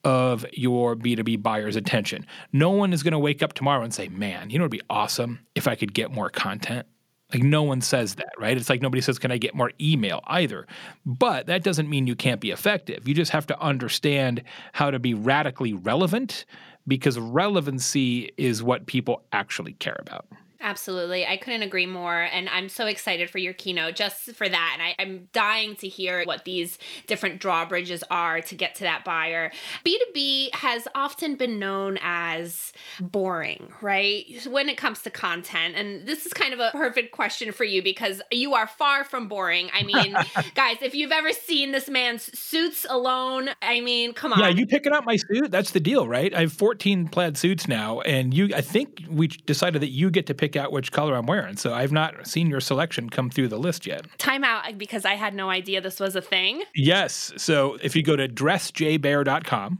of 0.04 0.44
your 0.52 0.96
B2B 0.96 1.42
buyer's 1.42 1.76
attention. 1.76 2.26
No 2.52 2.68
one 2.68 2.92
is 2.92 3.02
going 3.02 3.12
to 3.12 3.18
wake 3.18 3.42
up 3.42 3.54
tomorrow 3.54 3.82
and 3.82 3.94
say, 3.94 4.08
man, 4.08 4.50
you 4.50 4.58
know, 4.58 4.64
it'd 4.64 4.72
be 4.72 4.82
awesome 4.90 5.40
if 5.54 5.66
I 5.66 5.76
could 5.76 5.94
get 5.94 6.10
more 6.10 6.28
content. 6.28 6.86
Like 7.32 7.42
no 7.42 7.62
one 7.62 7.80
says 7.80 8.16
that, 8.16 8.32
right? 8.38 8.56
It's 8.56 8.68
like 8.68 8.82
nobody 8.82 9.00
says, 9.00 9.18
Can 9.18 9.30
I 9.30 9.38
get 9.38 9.54
more 9.54 9.72
email 9.80 10.20
either? 10.26 10.66
But 11.06 11.46
that 11.46 11.62
doesn't 11.62 11.88
mean 11.88 12.06
you 12.06 12.14
can't 12.14 12.40
be 12.40 12.50
effective. 12.50 13.08
You 13.08 13.14
just 13.14 13.32
have 13.32 13.46
to 13.48 13.60
understand 13.60 14.42
how 14.72 14.90
to 14.90 14.98
be 14.98 15.14
radically 15.14 15.72
relevant 15.72 16.44
because 16.86 17.18
relevancy 17.18 18.32
is 18.36 18.62
what 18.62 18.86
people 18.86 19.22
actually 19.32 19.74
care 19.74 19.96
about. 20.00 20.26
Absolutely. 20.62 21.26
I 21.26 21.36
couldn't 21.36 21.62
agree 21.62 21.86
more. 21.86 22.22
And 22.22 22.48
I'm 22.48 22.68
so 22.68 22.86
excited 22.86 23.28
for 23.28 23.38
your 23.38 23.52
keynote 23.52 23.96
just 23.96 24.32
for 24.32 24.48
that. 24.48 24.70
And 24.74 24.82
I, 24.82 25.02
am 25.02 25.28
dying 25.32 25.74
to 25.76 25.88
hear 25.88 26.22
what 26.24 26.44
these 26.44 26.78
different 27.08 27.40
drawbridges 27.40 28.04
are 28.10 28.40
to 28.42 28.54
get 28.54 28.76
to 28.76 28.84
that 28.84 29.04
buyer. 29.04 29.50
B2B 29.84 30.54
has 30.54 30.86
often 30.94 31.34
been 31.34 31.58
known 31.58 31.98
as 32.00 32.72
boring, 33.00 33.72
right? 33.80 34.24
When 34.48 34.68
it 34.68 34.76
comes 34.76 35.02
to 35.02 35.10
content. 35.10 35.74
And 35.74 36.06
this 36.06 36.26
is 36.26 36.32
kind 36.32 36.54
of 36.54 36.60
a 36.60 36.70
perfect 36.70 37.10
question 37.10 37.50
for 37.50 37.64
you 37.64 37.82
because 37.82 38.22
you 38.30 38.54
are 38.54 38.68
far 38.68 39.02
from 39.02 39.26
boring. 39.26 39.68
I 39.74 39.82
mean, 39.82 40.16
guys, 40.54 40.76
if 40.80 40.94
you've 40.94 41.12
ever 41.12 41.32
seen 41.32 41.72
this 41.72 41.88
man's 41.88 42.38
suits 42.38 42.86
alone, 42.88 43.50
I 43.60 43.80
mean, 43.80 44.12
come 44.12 44.32
on. 44.32 44.38
Yeah, 44.38 44.48
you 44.48 44.66
picking 44.66 44.92
up 44.92 45.04
my 45.04 45.16
suit? 45.16 45.50
That's 45.50 45.72
the 45.72 45.80
deal, 45.80 46.06
right? 46.06 46.32
I 46.32 46.42
have 46.42 46.52
14 46.52 47.08
plaid 47.08 47.36
suits 47.36 47.66
now. 47.66 48.00
And 48.02 48.32
you, 48.32 48.50
I 48.54 48.60
think 48.60 49.02
we 49.10 49.26
decided 49.26 49.82
that 49.82 49.90
you 49.90 50.08
get 50.10 50.26
to 50.26 50.34
pick 50.34 50.51
pick 50.52 50.62
out 50.62 50.72
which 50.72 50.92
color 50.92 51.14
I'm 51.14 51.26
wearing. 51.26 51.56
So 51.56 51.72
I've 51.72 51.92
not 51.92 52.26
seen 52.26 52.48
your 52.48 52.60
selection 52.60 53.08
come 53.08 53.30
through 53.30 53.48
the 53.48 53.58
list 53.58 53.86
yet. 53.86 54.06
Time 54.18 54.44
out 54.44 54.76
because 54.76 55.04
I 55.04 55.14
had 55.14 55.34
no 55.34 55.50
idea 55.50 55.80
this 55.80 55.98
was 55.98 56.14
a 56.16 56.22
thing. 56.22 56.62
Yes. 56.74 57.32
So 57.36 57.78
if 57.82 57.96
you 57.96 58.02
go 58.02 58.16
to 58.16 58.28
dressjbear.com, 58.28 59.78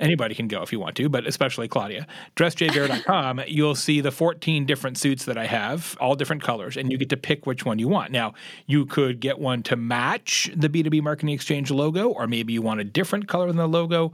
anybody 0.00 0.34
can 0.34 0.48
go 0.48 0.62
if 0.62 0.72
you 0.72 0.80
want 0.80 0.96
to, 0.96 1.08
but 1.08 1.26
especially 1.26 1.68
Claudia, 1.68 2.06
dressjbear.com, 2.34 3.42
you'll 3.46 3.74
see 3.74 4.00
the 4.00 4.10
14 4.10 4.66
different 4.66 4.98
suits 4.98 5.26
that 5.26 5.38
I 5.38 5.46
have, 5.46 5.96
all 6.00 6.16
different 6.16 6.42
colors, 6.42 6.76
and 6.76 6.90
you 6.90 6.98
get 6.98 7.10
to 7.10 7.16
pick 7.16 7.46
which 7.46 7.64
one 7.64 7.78
you 7.78 7.88
want. 7.88 8.10
Now, 8.10 8.34
you 8.66 8.86
could 8.86 9.20
get 9.20 9.38
one 9.38 9.62
to 9.64 9.76
match 9.76 10.50
the 10.56 10.68
B2B 10.68 11.02
Marketing 11.02 11.34
Exchange 11.34 11.70
logo, 11.70 12.08
or 12.08 12.26
maybe 12.26 12.52
you 12.52 12.62
want 12.62 12.80
a 12.80 12.84
different 12.84 13.28
color 13.28 13.46
than 13.46 13.56
the 13.56 13.68
logo 13.68 14.12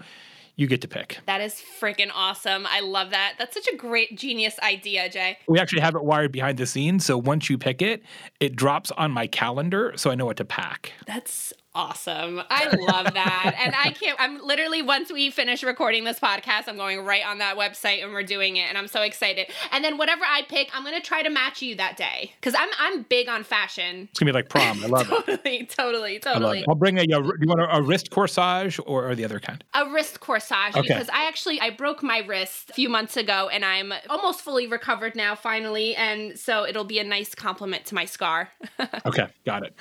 you 0.57 0.67
get 0.67 0.81
to 0.81 0.89
pick. 0.89 1.19
That 1.27 1.41
is 1.41 1.63
freaking 1.81 2.11
awesome. 2.15 2.67
I 2.67 2.81
love 2.81 3.11
that. 3.11 3.35
That's 3.39 3.55
such 3.55 3.69
a 3.73 3.77
great 3.77 4.17
genius 4.17 4.59
idea, 4.63 5.09
Jay. 5.09 5.39
We 5.47 5.59
actually 5.59 5.83
have 5.83 5.95
it 5.95 6.03
wired 6.03 6.33
behind 6.33 6.59
the 6.59 6.67
scenes. 6.67 7.05
So 7.05 7.19
once 7.19 7.51
you 7.51 7.59
pick 7.59 7.83
it, 7.83 8.03
it 8.41 8.57
drops 8.57 8.91
on 8.93 9.11
my 9.11 9.27
calendar 9.27 9.93
so 9.97 10.11
I 10.11 10.15
know 10.15 10.27
what 10.27 10.39
to 10.39 10.45
pack. 10.45 10.93
That's 11.07 11.53
awesome. 11.77 12.43
I 12.51 12.75
love 12.75 13.13
that. 13.15 13.55
and 13.63 13.75
I 13.77 13.91
can't, 13.91 14.19
I'm 14.19 14.45
literally, 14.45 14.81
once 14.83 15.13
we 15.13 15.31
finish 15.31 15.63
recording 15.63 16.05
this 16.05 16.19
podcast, 16.19 16.65
I'm 16.69 16.77
going 16.77 17.05
right 17.05 17.25
on 17.25 17.39
that 17.39 17.57
website 17.57 18.03
and 18.03 18.13
we're 18.13 18.23
doing 18.23 18.57
it. 18.57 18.63
And 18.63 18.79
I'm 18.79 18.89
so 18.89 19.03
excited. 19.03 19.49
And 19.71 19.85
then 19.85 19.99
whatever 19.99 20.25
I 20.25 20.43
pick, 20.49 20.71
I'm 20.75 20.83
going 20.83 20.95
to 20.95 21.07
try 21.07 21.23
to 21.23 21.29
match 21.29 21.61
you 21.61 21.77
that 21.77 21.97
day. 21.97 22.33
Cause 22.41 22.55
I'm, 22.59 22.69
I'm 22.81 23.03
big 23.03 23.29
on 23.29 23.45
fashion. 23.45 24.09
It's 24.11 24.19
going 24.19 24.27
to 24.29 24.33
be 24.33 24.37
like 24.39 24.49
prom. 24.49 24.83
I 24.83 24.87
love 24.87 25.07
totally, 25.27 25.59
it. 25.59 25.71
Totally, 25.71 26.19
totally, 26.19 26.19
totally. 26.19 26.65
I'll 26.67 26.75
bring 26.75 26.99
a, 26.99 27.03
you 27.03 27.21
want 27.21 27.61
a, 27.61 27.77
a 27.77 27.83
wrist 27.83 28.11
corsage 28.11 28.81
or, 28.87 29.09
or, 29.11 29.15
the 29.15 29.25
other 29.25 29.39
kind? 29.39 29.63
A 29.75 29.89
wrist 29.91 30.21
corsage. 30.21 30.77
Okay. 30.77 30.89
Because 30.89 31.11
I 31.11 31.29
actually, 31.29 31.61
I 31.61 31.71
broke 31.71 32.03
my 32.03 32.19
wrist 32.19 32.71
a 32.71 32.73
few 32.73 32.89
months 32.89 33.19
ago 33.19 33.51
and 33.53 33.65
I'm 33.65 33.93
almost 34.09 34.41
fully 34.41 34.67
recovered 34.67 35.15
now, 35.15 35.35
finally. 35.35 35.95
And 35.95 36.39
so 36.39 36.67
it'll 36.67 36.85
be 36.85 36.99
a 36.99 37.05
nice 37.05 37.35
compliment 37.35 37.85
to 37.87 37.95
my 37.95 38.07
scar. 38.07 38.49
okay. 39.07 39.27
Got 39.45 39.65
it. 39.65 39.77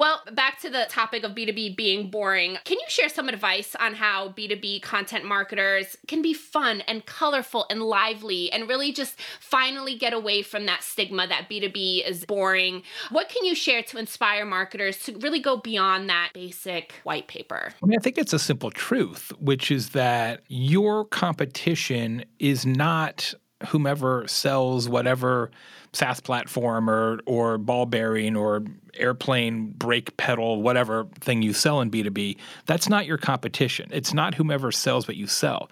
Well, 0.00 0.20
back 0.32 0.60
to 0.62 0.70
the 0.70 0.86
topic 0.88 1.11
topic 1.12 1.24
of 1.28 1.36
B2B 1.36 1.76
being 1.76 2.10
boring, 2.10 2.56
can 2.64 2.78
you 2.78 2.86
share 2.88 3.08
some 3.08 3.28
advice 3.28 3.76
on 3.78 3.94
how 3.94 4.30
B2B 4.30 4.80
content 4.80 5.24
marketers 5.24 5.96
can 6.08 6.22
be 6.22 6.32
fun 6.32 6.80
and 6.82 7.04
colorful 7.04 7.66
and 7.68 7.82
lively 7.82 8.50
and 8.50 8.68
really 8.68 8.92
just 8.92 9.20
finally 9.40 9.94
get 9.94 10.14
away 10.14 10.40
from 10.42 10.64
that 10.66 10.82
stigma 10.82 11.26
that 11.26 11.50
B2B 11.50 12.08
is 12.08 12.24
boring? 12.24 12.82
What 13.10 13.28
can 13.28 13.44
you 13.44 13.54
share 13.54 13.82
to 13.82 13.98
inspire 13.98 14.46
marketers 14.46 15.00
to 15.00 15.18
really 15.18 15.40
go 15.40 15.58
beyond 15.58 16.08
that 16.08 16.30
basic 16.32 16.94
white 17.02 17.28
paper? 17.28 17.74
I 17.82 17.86
mean, 17.86 17.98
I 17.98 18.02
think 18.02 18.16
it's 18.16 18.32
a 18.32 18.38
simple 18.38 18.70
truth, 18.70 19.32
which 19.38 19.70
is 19.70 19.90
that 19.90 20.40
your 20.48 21.04
competition 21.04 22.24
is 22.38 22.64
not 22.64 23.34
whomever 23.66 24.26
sells 24.26 24.88
whatever 24.88 25.50
SaaS 25.92 26.20
platform 26.20 26.88
or 26.88 27.20
or 27.26 27.58
ball 27.58 27.86
bearing 27.86 28.36
or 28.36 28.64
airplane 28.94 29.72
brake 29.72 30.16
pedal, 30.16 30.62
whatever 30.62 31.06
thing 31.20 31.42
you 31.42 31.52
sell 31.52 31.80
in 31.80 31.90
B2B, 31.90 32.36
that's 32.66 32.88
not 32.88 33.06
your 33.06 33.18
competition. 33.18 33.88
It's 33.92 34.14
not 34.14 34.34
whomever 34.34 34.72
sells 34.72 35.06
what 35.06 35.16
you 35.16 35.26
sell. 35.26 35.70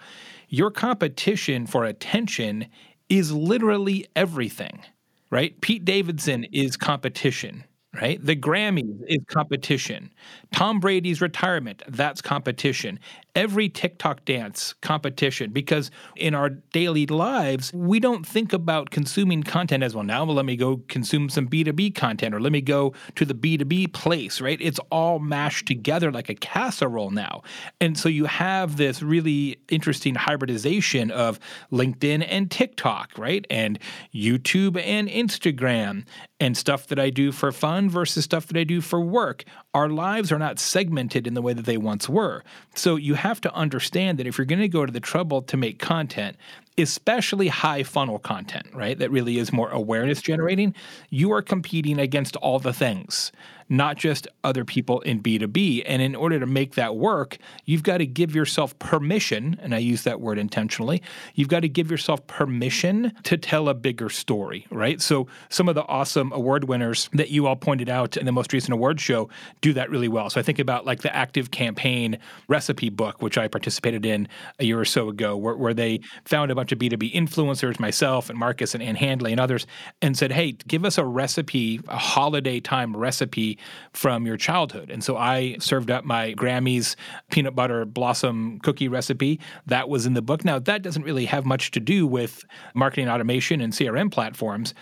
Your 0.49 0.71
competition 0.71 1.65
for 1.65 1.85
attention 1.85 2.67
is 3.09 3.31
literally 3.31 4.07
everything, 4.15 4.81
right? 5.29 5.59
Pete 5.61 5.85
Davidson 5.85 6.45
is 6.51 6.77
competition 6.77 7.63
right? 7.93 8.23
The 8.25 8.35
Grammys 8.35 9.01
is 9.07 9.19
competition. 9.27 10.11
Tom 10.53 10.79
Brady's 10.79 11.21
retirement, 11.21 11.83
that's 11.87 12.21
competition 12.21 12.99
every 13.35 13.69
TikTok 13.69 14.25
dance 14.25 14.73
competition 14.81 15.51
because 15.51 15.91
in 16.15 16.35
our 16.35 16.49
daily 16.49 17.05
lives, 17.05 17.71
we 17.73 17.99
don't 17.99 18.25
think 18.25 18.53
about 18.53 18.89
consuming 18.89 19.43
content 19.43 19.83
as 19.83 19.95
well. 19.95 20.03
Now, 20.03 20.25
well, 20.25 20.35
let 20.35 20.45
me 20.45 20.55
go 20.55 20.77
consume 20.87 21.29
some 21.29 21.47
B2B 21.47 21.95
content 21.95 22.35
or 22.35 22.39
let 22.39 22.51
me 22.51 22.61
go 22.61 22.93
to 23.15 23.25
the 23.25 23.33
B2B 23.33 23.93
place, 23.93 24.41
right? 24.41 24.59
It's 24.59 24.79
all 24.91 25.19
mashed 25.19 25.67
together 25.67 26.11
like 26.11 26.29
a 26.29 26.35
casserole 26.35 27.11
now. 27.11 27.43
And 27.79 27.97
so 27.97 28.09
you 28.09 28.25
have 28.25 28.77
this 28.77 29.01
really 29.01 29.57
interesting 29.69 30.15
hybridization 30.15 31.11
of 31.11 31.39
LinkedIn 31.71 32.25
and 32.27 32.51
TikTok, 32.51 33.17
right? 33.17 33.45
And 33.49 33.79
YouTube 34.13 34.81
and 34.81 35.07
Instagram 35.07 36.05
and 36.39 36.57
stuff 36.57 36.87
that 36.87 36.99
I 36.99 37.09
do 37.09 37.31
for 37.31 37.51
fun 37.81 37.89
versus 37.89 38.23
stuff 38.23 38.47
that 38.47 38.57
I 38.57 38.63
do 38.63 38.81
for 38.81 39.01
work. 39.01 39.43
Our 39.73 39.89
lives 39.89 40.31
are 40.31 40.39
not 40.39 40.59
segmented 40.59 41.25
in 41.27 41.33
the 41.33 41.41
way 41.41 41.53
that 41.53 41.65
they 41.65 41.77
once 41.77 42.07
were. 42.07 42.43
So 42.75 42.95
you 42.95 43.15
have 43.15 43.41
to 43.41 43.53
understand 43.53 44.19
that 44.19 44.27
if 44.27 44.37
you're 44.37 44.45
going 44.45 44.61
to 44.61 44.67
go 44.67 44.85
to 44.85 44.91
the 44.91 44.99
trouble 44.99 45.41
to 45.43 45.57
make 45.57 45.79
content, 45.79 46.37
especially 46.77 47.47
high 47.47 47.83
funnel 47.83 48.19
content, 48.19 48.67
right, 48.73 48.97
that 48.99 49.11
really 49.11 49.37
is 49.37 49.51
more 49.51 49.69
awareness 49.69 50.21
generating, 50.21 50.75
you 51.09 51.31
are 51.31 51.41
competing 51.41 51.99
against 51.99 52.35
all 52.37 52.59
the 52.59 52.73
things 52.73 53.31
not 53.71 53.95
just 53.95 54.27
other 54.43 54.65
people 54.65 54.99
in 54.99 55.23
B2B. 55.23 55.83
And 55.87 56.01
in 56.01 56.13
order 56.13 56.39
to 56.41 56.45
make 56.45 56.75
that 56.75 56.97
work, 56.97 57.37
you've 57.63 57.83
got 57.83 57.99
to 57.99 58.05
give 58.05 58.35
yourself 58.35 58.77
permission, 58.79 59.57
and 59.61 59.73
I 59.73 59.77
use 59.77 60.03
that 60.03 60.19
word 60.19 60.37
intentionally, 60.37 61.01
you've 61.35 61.47
got 61.47 61.61
to 61.61 61.69
give 61.69 61.89
yourself 61.89 62.27
permission 62.27 63.13
to 63.23 63.37
tell 63.37 63.69
a 63.69 63.73
bigger 63.73 64.09
story, 64.09 64.67
right? 64.71 65.01
So 65.01 65.27
some 65.47 65.69
of 65.69 65.75
the 65.75 65.85
awesome 65.85 66.33
award 66.33 66.65
winners 66.65 67.09
that 67.13 67.29
you 67.29 67.47
all 67.47 67.55
pointed 67.55 67.87
out 67.87 68.17
in 68.17 68.25
the 68.25 68.33
most 68.33 68.51
recent 68.51 68.73
award 68.73 68.99
show 68.99 69.29
do 69.61 69.71
that 69.71 69.89
really 69.89 70.09
well. 70.09 70.29
So 70.29 70.41
I 70.41 70.43
think 70.43 70.59
about 70.59 70.85
like 70.85 71.01
the 71.01 71.15
Active 71.15 71.51
Campaign 71.51 72.19
recipe 72.49 72.89
book, 72.89 73.21
which 73.21 73.37
I 73.37 73.47
participated 73.47 74.05
in 74.05 74.27
a 74.59 74.65
year 74.65 74.81
or 74.81 74.85
so 74.85 75.07
ago, 75.07 75.37
where, 75.37 75.55
where 75.55 75.73
they 75.73 76.01
found 76.25 76.51
a 76.51 76.55
bunch 76.55 76.73
of 76.73 76.79
B2B 76.79 77.13
influencers, 77.13 77.79
myself 77.79 78.29
and 78.29 78.37
Marcus 78.37 78.73
and 78.73 78.83
Ann 78.83 78.95
Handley 78.95 79.31
and 79.31 79.39
others, 79.39 79.65
and 80.01 80.17
said, 80.17 80.33
hey, 80.33 80.51
give 80.67 80.83
us 80.83 80.97
a 80.97 81.05
recipe, 81.05 81.79
a 81.87 81.97
holiday 81.97 82.59
time 82.59 82.97
recipe 82.97 83.59
from 83.93 84.25
your 84.25 84.37
childhood. 84.37 84.89
And 84.89 85.03
so 85.03 85.17
I 85.17 85.57
served 85.59 85.91
up 85.91 86.03
my 86.03 86.31
Grammy's 86.33 86.95
peanut 87.31 87.55
butter 87.55 87.85
blossom 87.85 88.59
cookie 88.59 88.87
recipe. 88.87 89.39
That 89.65 89.89
was 89.89 90.05
in 90.05 90.13
the 90.13 90.21
book. 90.21 90.45
Now, 90.45 90.59
that 90.59 90.81
doesn't 90.81 91.03
really 91.03 91.25
have 91.25 91.45
much 91.45 91.71
to 91.71 91.79
do 91.79 92.07
with 92.07 92.43
marketing 92.73 93.09
automation 93.09 93.61
and 93.61 93.73
CRM 93.73 94.11
platforms 94.11 94.73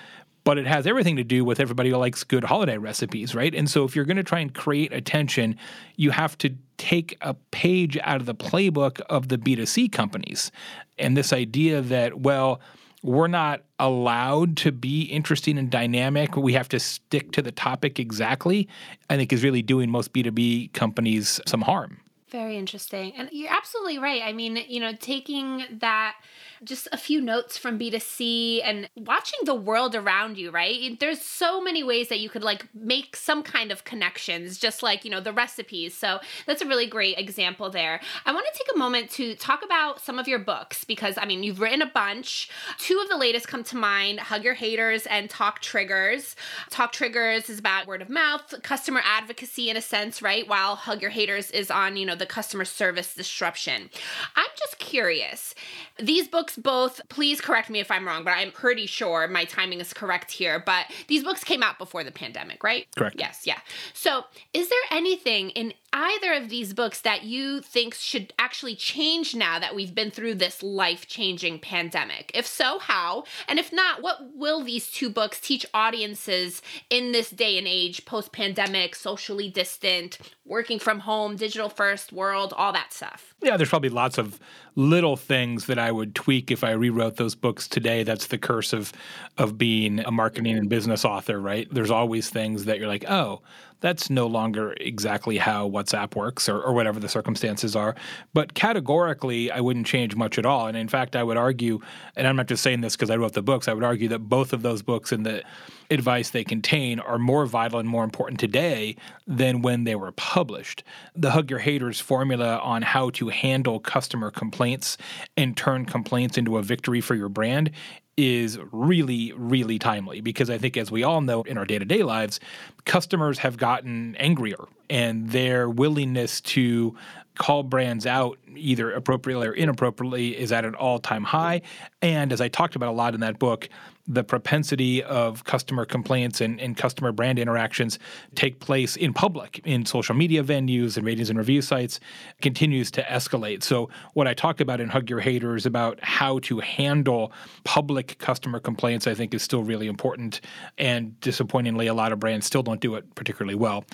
but 0.43 0.57
it 0.57 0.65
has 0.65 0.88
everything 0.88 1.15
to 1.17 1.24
do 1.24 1.43
with 1.45 1.59
everybody 1.59 1.89
who 1.89 1.98
likes 1.98 2.24
good 2.24 2.43
holiday 2.43 2.77
recipes, 2.77 3.36
right? 3.36 3.53
And 3.53 3.69
so 3.69 3.83
if 3.83 3.95
you're 3.95 4.05
going 4.05 4.17
to 4.17 4.24
try 4.24 4.39
and 4.39 4.53
create 4.53 4.91
attention, 4.91 5.55
you 5.95 6.12
have 6.12 6.38
to 6.39 6.55
take 6.77 7.17
a 7.21 7.36
page 7.51 7.98
out 8.01 8.19
of 8.19 8.25
the 8.25 8.33
playbook 8.33 9.00
of 9.09 9.27
the 9.27 9.38
B2C 9.38 9.91
companies. 9.91 10.51
And 10.98 11.15
this 11.15 11.33
idea 11.33 11.81
that, 11.81 12.21
well, 12.21 12.62
we're 13.03 13.27
not 13.27 13.62
allowed 13.79 14.58
to 14.58 14.72
be 14.72 15.03
interesting 15.03 15.58
and 15.58 15.70
dynamic. 15.70 16.36
We 16.36 16.53
have 16.53 16.70
to 16.70 16.79
stick 16.79 17.32
to 17.34 17.41
the 17.41 17.51
topic 17.51 18.00
exactly, 18.00 18.68
I 19.10 19.15
think 19.15 19.32
is 19.32 19.44
really 19.44 19.62
doing 19.62 19.89
most 19.89 20.13
B2B 20.13 20.74
companies 20.74 21.39
some 21.46 21.62
harm. 21.62 22.00
Very 22.29 22.58
interesting. 22.58 23.13
And 23.15 23.29
you're 23.32 23.51
absolutely 23.51 23.98
right. 23.98 24.22
I 24.24 24.34
mean, 24.34 24.60
you 24.68 24.79
know, 24.79 24.94
taking 24.94 25.63
that 25.79 26.15
just 26.63 26.88
a 26.92 26.98
few 26.98 27.22
notes 27.22 27.58
from 27.58 27.80
B2C 27.80 28.62
and 28.63 28.89
watching 28.96 29.39
the 29.44 29.56
world 29.56 29.96
around 29.96 30.38
you, 30.38 30.51
right? 30.51 31.00
There's 31.00 31.22
so 31.22 31.62
many 31.62 31.84
ways 31.84 32.10
that 32.10 32.20
you 32.20 32.30
could 32.30 32.44
like 32.44 32.68
make 32.74 33.16
some 33.16 33.44
kind 33.44 33.72
of 33.72 33.84
connections, 33.84 34.58
just 34.58 34.84
like, 34.84 35.06
you 35.06 35.12
know, 35.12 35.20
the 35.20 35.34
recipes. 35.34 35.96
So 35.96 36.20
that's 36.46 36.62
a 36.62 36.68
really 36.68 36.88
great 36.88 37.18
example 37.18 37.70
there. 37.70 38.00
I 38.25 38.34
want 38.34 38.46
to 38.51 38.58
take 38.58 38.75
a 38.75 38.78
moment 38.78 39.10
to 39.12 39.36
talk 39.36 39.63
about 39.63 40.01
some 40.01 40.20
of 40.20 40.28
your 40.28 40.39
books 40.39 40.84
because, 40.84 41.18
I 41.18 41.25
mean, 41.25 41.44
you've 41.44 41.62
written 41.62 41.82
a 41.82 41.88
bunch. 41.88 42.50
Two 42.78 43.00
of 43.00 43.10
the 43.10 43.18
latest 43.18 43.48
come 43.48 43.63
to 43.66 43.75
mind 43.75 44.20
Hug 44.20 44.44
Your 44.44 44.54
Haters 44.54 45.06
and 45.06 45.30
Talk 45.30 45.62
Triggers. 45.62 46.36
Talk 46.70 46.92
Triggers 46.92 47.50
is 47.50 47.60
about 47.60 47.88
word 47.88 48.01
of 48.01 48.10
mouth, 48.10 48.54
customer 48.63 49.01
advocacy 49.04 49.70
in 49.70 49.78
a 49.78 49.82
sense, 49.82 50.22
right? 50.22 50.48
While 50.48 50.75
Hug 50.75 51.01
Your 51.01 51.12
Haters 51.12 51.51
is 51.51 51.72
on, 51.72 51.98
you 51.98 52.06
know, 52.06 52.16
the 52.16 52.25
customer 52.25 52.66
service 52.66 53.16
disruption. 53.16 53.89
I'm 54.36 54.50
just 54.58 54.80
curious. 54.80 55.56
These 56.01 56.27
books 56.27 56.58
both, 56.58 57.01
please 57.10 57.41
correct 57.41 57.70
me 57.70 57.79
if 57.79 57.91
I'm 57.91 58.08
wrong, 58.08 58.24
but 58.24 58.32
I'm 58.32 58.51
pretty 58.51 58.86
sure 58.86 59.27
my 59.27 59.46
timing 59.46 59.79
is 59.79 59.94
correct 59.94 60.32
here. 60.32 60.62
But 60.65 60.86
these 61.08 61.24
books 61.24 61.44
came 61.44 61.63
out 61.63 61.77
before 61.77 62.03
the 62.03 62.12
pandemic, 62.12 62.63
right? 62.63 62.88
Correct. 62.96 63.18
Yes, 63.20 63.41
yeah. 63.46 63.60
So 63.94 64.24
is 64.53 64.70
there 64.70 64.79
anything 64.91 65.50
in 65.51 65.74
either 65.93 66.34
of 66.34 66.50
these 66.50 66.74
books 66.74 67.01
that 67.01 67.24
you 67.24 67.62
think 67.62 67.93
should 67.93 68.34
actually 68.39 68.75
change 68.75 69.36
now 69.36 69.60
that 69.60 69.75
we've 69.75 69.96
been 69.96 70.12
through 70.12 70.36
this 70.36 70.62
life 70.62 71.08
changing 71.08 71.60
pandemic? 71.60 72.31
If 72.34 72.46
so, 72.46 72.79
how? 72.79 73.24
And 73.48 73.60
if 73.60 73.72
not, 73.74 74.01
what 74.01 74.36
will 74.36 74.63
these 74.63 74.91
two 74.91 75.10
books 75.10 75.39
teach 75.39 75.65
audiences 75.74 76.62
in 76.89 77.12
this 77.12 77.29
day 77.29 77.58
and 77.58 77.67
age, 77.67 78.05
post 78.05 78.31
pandemic, 78.31 78.96
socially 78.96 79.50
distant, 79.50 80.17
working 80.46 80.79
from 80.79 81.00
home, 81.00 81.36
digital 81.36 81.69
first 81.69 82.12
world, 82.12 82.53
all 82.55 82.74
that 82.74 82.93
stuff? 82.93 83.34
Yeah, 83.41 83.58
there's 83.58 83.69
probably 83.69 83.89
lots 83.89 84.17
of 84.17 84.39
little 84.75 85.17
things 85.17 85.65
that 85.65 85.79
I 85.79 85.91
would 85.91 86.15
tweak 86.15 86.51
if 86.51 86.63
I 86.63 86.72
rewrote 86.72 87.17
those 87.17 87.36
books 87.36 87.67
today. 87.67 88.03
That's 88.03 88.27
the 88.27 88.38
curse 88.38 88.74
of 88.74 88.93
of 89.38 89.58
being 89.58 90.00
a 90.00 90.12
marketing 90.12 90.58
and 90.58 90.69
business 90.69 91.05
author, 91.05 91.39
right? 91.39 91.67
There's 91.72 91.91
always 91.91 92.29
things 92.29 92.65
that 92.65 92.79
you're 92.79 92.88
like, 92.88 93.10
oh, 93.10 93.41
that's 93.81 94.09
no 94.09 94.27
longer 94.27 94.74
exactly 94.79 95.38
how 95.38 95.69
WhatsApp 95.69 96.15
works 96.15 96.50
or, 96.50 96.62
or 96.62 96.74
whatever 96.74 97.00
the 97.00 97.09
circumstances 97.09 97.75
are. 97.75 97.95
But 98.33 98.53
categorically, 98.53 99.51
I 99.51 99.62
wouldn't 99.62 99.88
change 99.88 100.15
much 100.15 100.38
at 100.38 100.45
all. 100.45 100.67
And 100.67 100.77
in 100.77 100.88
fact, 100.88 101.15
I 101.15 101.24
would 101.24 101.38
argue, 101.38 101.79
and 102.15 102.27
I'm 102.27 102.36
not 102.36 102.48
just 102.48 102.63
saying 102.63 102.81
this 102.81 102.95
because 102.95 103.09
I 103.09 103.15
wrote 103.15 103.33
the 103.33 103.41
books, 103.41 103.67
I 103.67 103.74
would 103.74 103.83
argue 103.83 104.07
that 104.09 104.19
both 104.19 104.53
of 104.53 104.62
those 104.62 104.81
books 104.81 105.12
and 105.12 105.25
the 105.25 105.43
advice 105.91 106.29
they 106.29 106.43
contain 106.43 107.00
are 107.00 107.17
more 107.17 107.45
vital 107.45 107.79
and 107.79 107.89
more 107.89 108.03
important 108.03 108.39
today 108.39 108.95
than 109.25 109.62
when 109.62 109.86
they 109.86 109.95
were 109.95 110.12
published. 110.12 110.83
The 111.15 111.31
Hug 111.31 111.50
Your 111.50 111.59
Haters 111.59 112.00
formula 112.00 112.59
on 112.59 112.81
how 112.81 113.09
to 113.12 113.29
handle 113.29 113.79
customer 113.79 114.29
complaints 114.29 114.98
and 115.36 115.57
turn 115.57 115.86
complaints 115.86 116.38
into 116.38 116.57
a 116.57 116.63
victory 116.63 117.01
for 117.01 117.15
your 117.15 117.29
brand 117.29 117.71
is 118.20 118.60
really, 118.74 119.32
really 119.34 119.80
timely 119.80 120.20
because 120.20 120.50
I 120.50 120.58
think, 120.58 120.76
as 120.76 120.92
we 120.92 121.04
all 121.04 121.22
know 121.22 121.44
in 121.44 121.58
our 121.58 121.66
day 121.66 121.80
to 121.80 121.86
day 121.86 122.04
lives, 122.04 122.40
customers 122.84 123.40
have 123.40 123.56
gotten 123.56 124.16
angrier 124.18 124.66
and 124.90 125.30
their 125.30 125.70
willingness 125.70 126.42
to 126.42 126.96
call 127.39 127.63
brands 127.63 128.05
out 128.05 128.38
either 128.55 128.91
appropriately 128.91 129.48
or 129.48 129.53
inappropriately 129.53 130.38
is 130.38 130.51
at 130.51 130.65
an 130.65 130.75
all 130.75 131.00
time 131.00 131.24
high. 131.24 131.62
And 132.01 132.31
as 132.31 132.41
I 132.41 132.50
talked 132.50 132.75
about 132.75 132.89
a 132.89 132.91
lot 132.91 133.15
in 133.15 133.22
that 133.22 133.39
book, 133.39 133.69
the 134.10 134.24
propensity 134.24 135.03
of 135.03 135.43
customer 135.46 135.86
complaints 135.86 136.41
and, 136.41 136.60
and, 136.60 136.75
customer 136.75 137.12
brand 137.12 137.38
interactions 137.38 138.00
take 138.34 138.60
place 138.60 138.96
in 138.96 139.13
public, 139.13 139.62
in 139.65 139.86
social 139.86 140.15
media 140.15 140.43
venues 140.43 140.98
and 140.98 141.05
ratings 141.05 141.29
and 141.29 141.38
review 141.38 141.62
sites, 141.62 142.00
continues 142.41 142.89
to 142.89 143.03
escalate. 143.03 143.62
So, 143.62 143.89
what 144.15 144.27
I 144.27 144.34
talk 144.34 144.60
about 144.60 144.81
in 144.81 144.89
Hug 144.89 145.10
Your 145.10 145.19
Haters 145.19 145.67
about 145.67 146.03
how 146.03 146.39
to 146.39 146.60
handle 146.60 147.31
public 147.63 148.17
customer 148.17 148.60
complaints, 148.60 149.05
I 149.05 149.13
think, 149.13 149.34
is 149.34 149.43
still 149.43 149.63
really 149.63 149.88
important. 149.88 150.41
And 150.79 151.19
disappointingly, 151.22 151.86
a 151.86 151.93
lot 151.93 152.12
of 152.12 152.19
brands 152.19 152.48
still 152.48 152.63
don't 152.63 152.81
do 152.81 152.96
it 152.96 153.13
particularly 153.13 153.55
well. 153.55 153.86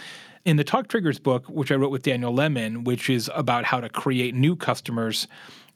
In 0.45 0.57
the 0.57 0.63
Talk 0.63 0.87
Triggers 0.87 1.17
book, 1.17 1.47
which 1.47 1.71
I 1.71 1.75
wrote 1.75 1.89
with 1.89 2.03
Daniel 2.03 2.31
Lemin, 2.31 2.83
which 2.83 3.09
is 3.09 3.31
about 3.33 3.65
how 3.65 3.79
to 3.79 3.89
create 3.89 4.35
new 4.35 4.55
customers 4.55 5.27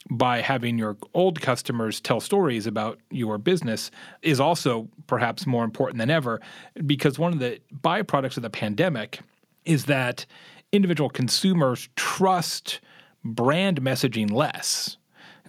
by 0.08 0.40
having 0.42 0.78
your 0.78 0.96
old 1.12 1.40
customers 1.40 2.00
tell 2.00 2.20
stories 2.20 2.68
about 2.68 3.00
your 3.10 3.36
business, 3.36 3.90
is 4.22 4.38
also 4.38 4.88
perhaps 5.08 5.44
more 5.44 5.64
important 5.64 5.98
than 5.98 6.08
ever 6.08 6.40
because 6.86 7.18
one 7.18 7.32
of 7.32 7.40
the 7.40 7.58
byproducts 7.82 8.36
of 8.36 8.44
the 8.44 8.50
pandemic 8.50 9.18
is 9.64 9.86
that 9.86 10.24
individual 10.70 11.10
consumers 11.10 11.88
trust 11.96 12.80
brand 13.24 13.82
messaging 13.82 14.30
less 14.30 14.96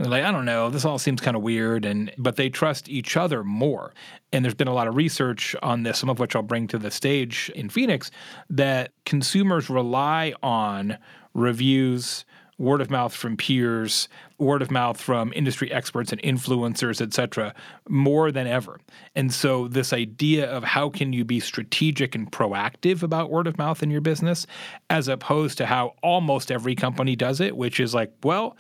they're 0.04 0.12
like, 0.12 0.24
I 0.24 0.32
don't 0.32 0.46
know, 0.46 0.70
this 0.70 0.86
all 0.86 1.00
seems 1.00 1.22
kind 1.22 1.38
of 1.38 1.44
weird, 1.44 1.86
and 1.86 2.12
but 2.18 2.36
they 2.36 2.50
trust 2.50 2.90
each 2.90 3.18
other 3.18 3.44
more. 3.44 3.94
And 4.32 4.44
there's 4.44 4.56
been 4.56 4.68
a 4.68 4.74
lot 4.74 4.88
of 4.88 4.96
research 4.96 5.56
on 5.62 5.84
this, 5.84 6.00
some 6.00 6.10
of 6.10 6.20
which 6.20 6.36
I'll 6.36 6.42
bring 6.42 6.68
to 6.68 6.78
the 6.78 6.92
stage 6.92 7.52
in 7.56 7.70
Phoenix, 7.70 8.12
that 8.50 8.94
consumers 9.06 9.70
rely 9.70 10.34
on 10.42 10.98
reviews, 11.34 12.26
word 12.58 12.80
of 12.80 12.90
mouth 12.92 13.14
from 13.14 13.36
peers, 13.36 14.08
word 14.38 14.62
of 14.62 14.70
mouth 14.70 15.02
from 15.02 15.34
industry 15.36 15.72
experts 15.72 16.12
and 16.12 16.22
influencers, 16.22 17.02
et 17.02 17.14
cetera, 17.14 17.54
more 17.90 18.32
than 18.32 18.46
ever. 18.46 18.80
And 19.16 19.34
so 19.34 19.68
this 19.68 19.94
idea 19.94 20.50
of 20.50 20.64
how 20.64 20.90
can 20.90 21.12
you 21.12 21.26
be 21.26 21.40
strategic 21.40 22.14
and 22.14 22.32
proactive 22.32 23.02
about 23.02 23.32
word 23.32 23.48
of 23.48 23.58
mouth 23.58 23.82
in 23.82 23.90
your 23.90 24.02
business, 24.02 24.46
as 24.90 25.08
opposed 25.08 25.58
to 25.58 25.66
how 25.66 25.96
almost 26.04 26.52
every 26.52 26.76
company 26.76 27.16
does 27.16 27.40
it, 27.40 27.58
which 27.58 27.80
is 27.80 27.94
like, 27.96 28.14
well, 28.24 28.56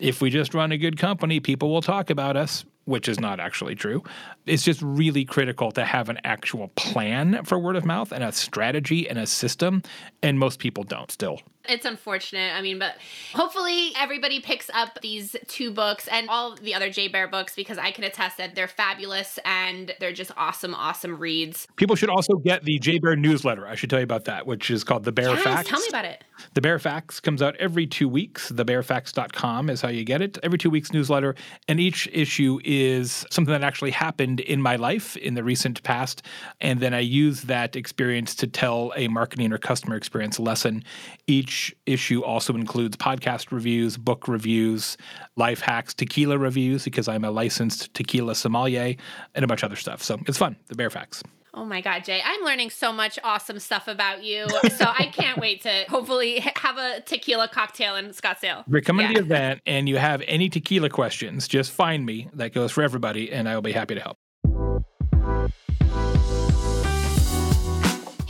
if 0.00 0.20
we 0.20 0.30
just 0.30 0.54
run 0.54 0.72
a 0.72 0.78
good 0.78 0.98
company, 0.98 1.38
people 1.40 1.70
will 1.70 1.82
talk 1.82 2.10
about 2.10 2.36
us, 2.36 2.64
which 2.86 3.08
is 3.08 3.20
not 3.20 3.38
actually 3.38 3.74
true. 3.74 4.02
It's 4.46 4.64
just 4.64 4.80
really 4.82 5.24
critical 5.24 5.70
to 5.72 5.84
have 5.84 6.08
an 6.08 6.18
actual 6.24 6.68
plan 6.68 7.44
for 7.44 7.58
word 7.58 7.76
of 7.76 7.84
mouth 7.84 8.10
and 8.10 8.24
a 8.24 8.32
strategy 8.32 9.08
and 9.08 9.18
a 9.18 9.26
system. 9.26 9.82
And 10.22 10.38
most 10.38 10.58
people 10.58 10.84
don't 10.84 11.10
still. 11.10 11.40
It's 11.70 11.86
unfortunate. 11.86 12.54
I 12.54 12.62
mean, 12.62 12.78
but 12.78 12.96
hopefully 13.32 13.92
everybody 13.96 14.40
picks 14.40 14.68
up 14.70 15.00
these 15.02 15.36
two 15.46 15.70
books 15.70 16.08
and 16.08 16.28
all 16.28 16.56
the 16.56 16.74
other 16.74 16.90
Jay 16.90 17.06
Baer 17.06 17.28
books 17.28 17.54
because 17.54 17.78
I 17.78 17.92
can 17.92 18.02
attest 18.04 18.38
that 18.38 18.54
they're 18.56 18.68
fabulous 18.68 19.38
and 19.44 19.94
they're 20.00 20.12
just 20.12 20.32
awesome, 20.36 20.74
awesome 20.74 21.18
reads. 21.18 21.68
People 21.76 21.94
should 21.94 22.10
also 22.10 22.34
get 22.34 22.64
the 22.64 22.78
Jay 22.80 22.98
Baer 22.98 23.14
newsletter. 23.14 23.66
I 23.66 23.76
should 23.76 23.88
tell 23.88 24.00
you 24.00 24.04
about 24.04 24.24
that, 24.24 24.46
which 24.46 24.70
is 24.70 24.82
called 24.82 25.04
The 25.04 25.12
Bear 25.12 25.30
yes, 25.30 25.42
Facts. 25.42 25.68
Tell 25.68 25.80
me 25.80 25.86
about 25.88 26.04
it. 26.04 26.24
The 26.54 26.60
Baer 26.60 26.78
Facts 26.78 27.20
comes 27.20 27.42
out 27.42 27.54
every 27.56 27.86
two 27.86 28.08
weeks. 28.08 28.50
TheBaerFacts.com 28.50 29.70
is 29.70 29.80
how 29.80 29.88
you 29.88 30.04
get 30.04 30.22
it. 30.22 30.38
Every 30.42 30.58
two 30.58 30.70
weeks 30.70 30.92
newsletter. 30.92 31.36
And 31.68 31.78
each 31.78 32.08
issue 32.12 32.58
is 32.64 33.24
something 33.30 33.52
that 33.52 33.62
actually 33.62 33.92
happened 33.92 34.40
in 34.40 34.60
my 34.60 34.76
life 34.76 35.16
in 35.16 35.34
the 35.34 35.44
recent 35.44 35.82
past. 35.82 36.22
And 36.60 36.80
then 36.80 36.94
I 36.94 37.00
use 37.00 37.42
that 37.42 37.76
experience 37.76 38.34
to 38.36 38.46
tell 38.46 38.92
a 38.96 39.08
marketing 39.08 39.52
or 39.52 39.58
customer 39.58 39.96
experience 39.96 40.40
lesson 40.40 40.82
each 41.26 41.59
issue 41.86 42.22
also 42.22 42.54
includes 42.54 42.96
podcast 42.96 43.52
reviews, 43.52 43.96
book 43.96 44.28
reviews, 44.28 44.96
life 45.36 45.60
hacks, 45.60 45.94
tequila 45.94 46.38
reviews, 46.38 46.84
because 46.84 47.08
I'm 47.08 47.24
a 47.24 47.30
licensed 47.30 47.92
tequila 47.94 48.34
sommelier, 48.34 48.94
and 49.34 49.44
a 49.44 49.48
bunch 49.48 49.62
of 49.62 49.66
other 49.70 49.76
stuff. 49.76 50.02
So 50.02 50.18
it's 50.26 50.38
fun, 50.38 50.56
the 50.68 50.74
Baer 50.74 50.90
Facts. 50.90 51.22
Oh 51.52 51.64
my 51.64 51.80
God, 51.80 52.04
Jay, 52.04 52.22
I'm 52.24 52.44
learning 52.44 52.70
so 52.70 52.92
much 52.92 53.18
awesome 53.24 53.58
stuff 53.58 53.88
about 53.88 54.22
you. 54.22 54.46
So 54.76 54.84
I 54.86 55.10
can't 55.12 55.38
wait 55.38 55.62
to 55.62 55.84
hopefully 55.88 56.38
have 56.56 56.78
a 56.78 57.00
tequila 57.00 57.48
cocktail 57.48 57.96
in 57.96 58.10
Scottsdale. 58.10 58.62
We're 58.68 58.82
coming 58.82 59.06
yeah. 59.06 59.14
to 59.14 59.18
the 59.22 59.26
event 59.26 59.60
and 59.66 59.88
you 59.88 59.96
have 59.96 60.22
any 60.28 60.48
tequila 60.48 60.90
questions, 60.90 61.48
just 61.48 61.72
find 61.72 62.06
me. 62.06 62.28
That 62.34 62.54
goes 62.54 62.70
for 62.70 62.82
everybody, 62.82 63.32
and 63.32 63.48
I 63.48 63.56
will 63.56 63.62
be 63.62 63.72
happy 63.72 63.96
to 63.96 64.00
help. 64.00 64.16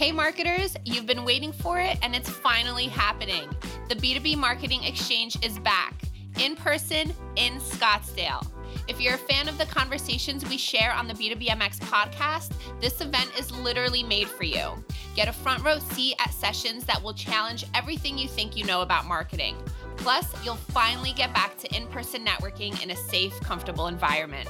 Hey, 0.00 0.12
marketers, 0.12 0.78
you've 0.86 1.04
been 1.04 1.24
waiting 1.24 1.52
for 1.52 1.78
it 1.78 1.98
and 2.02 2.16
it's 2.16 2.30
finally 2.30 2.86
happening. 2.86 3.50
The 3.90 3.94
B2B 3.96 4.34
Marketing 4.38 4.82
Exchange 4.82 5.36
is 5.44 5.58
back 5.58 5.92
in 6.38 6.56
person 6.56 7.12
in 7.36 7.60
Scottsdale. 7.60 8.46
If 8.88 8.98
you're 8.98 9.16
a 9.16 9.18
fan 9.18 9.46
of 9.46 9.58
the 9.58 9.66
conversations 9.66 10.48
we 10.48 10.56
share 10.56 10.94
on 10.94 11.06
the 11.06 11.12
B2BMX 11.12 11.80
podcast, 11.80 12.50
this 12.80 13.02
event 13.02 13.30
is 13.38 13.50
literally 13.50 14.02
made 14.02 14.26
for 14.26 14.44
you. 14.44 14.82
Get 15.16 15.28
a 15.28 15.34
front 15.34 15.62
row 15.62 15.78
seat 15.78 16.14
at 16.18 16.32
sessions 16.32 16.86
that 16.86 17.02
will 17.02 17.12
challenge 17.12 17.66
everything 17.74 18.16
you 18.16 18.26
think 18.26 18.56
you 18.56 18.64
know 18.64 18.80
about 18.80 19.04
marketing. 19.04 19.54
Plus, 19.98 20.32
you'll 20.42 20.54
finally 20.54 21.12
get 21.12 21.34
back 21.34 21.58
to 21.58 21.76
in 21.76 21.86
person 21.88 22.24
networking 22.24 22.82
in 22.82 22.90
a 22.90 22.96
safe, 22.96 23.38
comfortable 23.40 23.86
environment. 23.86 24.48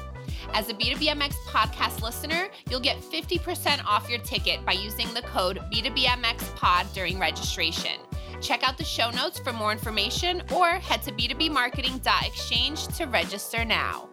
As 0.53 0.69
a 0.69 0.75
B2BMX 0.75 1.35
podcast 1.47 2.03
listener, 2.03 2.49
you'll 2.69 2.81
get 2.81 3.01
50% 3.01 3.85
off 3.85 4.09
your 4.11 4.19
ticket 4.19 4.65
by 4.67 4.73
using 4.73 5.07
the 5.15 5.23
code 5.23 5.61
B2BMXPod 5.73 6.93
during 6.93 7.19
registration. 7.19 8.01
Check 8.41 8.67
out 8.67 8.77
the 8.77 8.85
show 8.85 9.11
notes 9.11 9.39
for 9.39 9.53
more 9.53 9.71
information 9.71 10.43
or 10.53 10.71
head 10.71 11.03
to 11.03 11.13
b2bmarketing.exchange 11.13 12.87
to 12.97 13.07
register 13.07 13.65
now. 13.65 14.09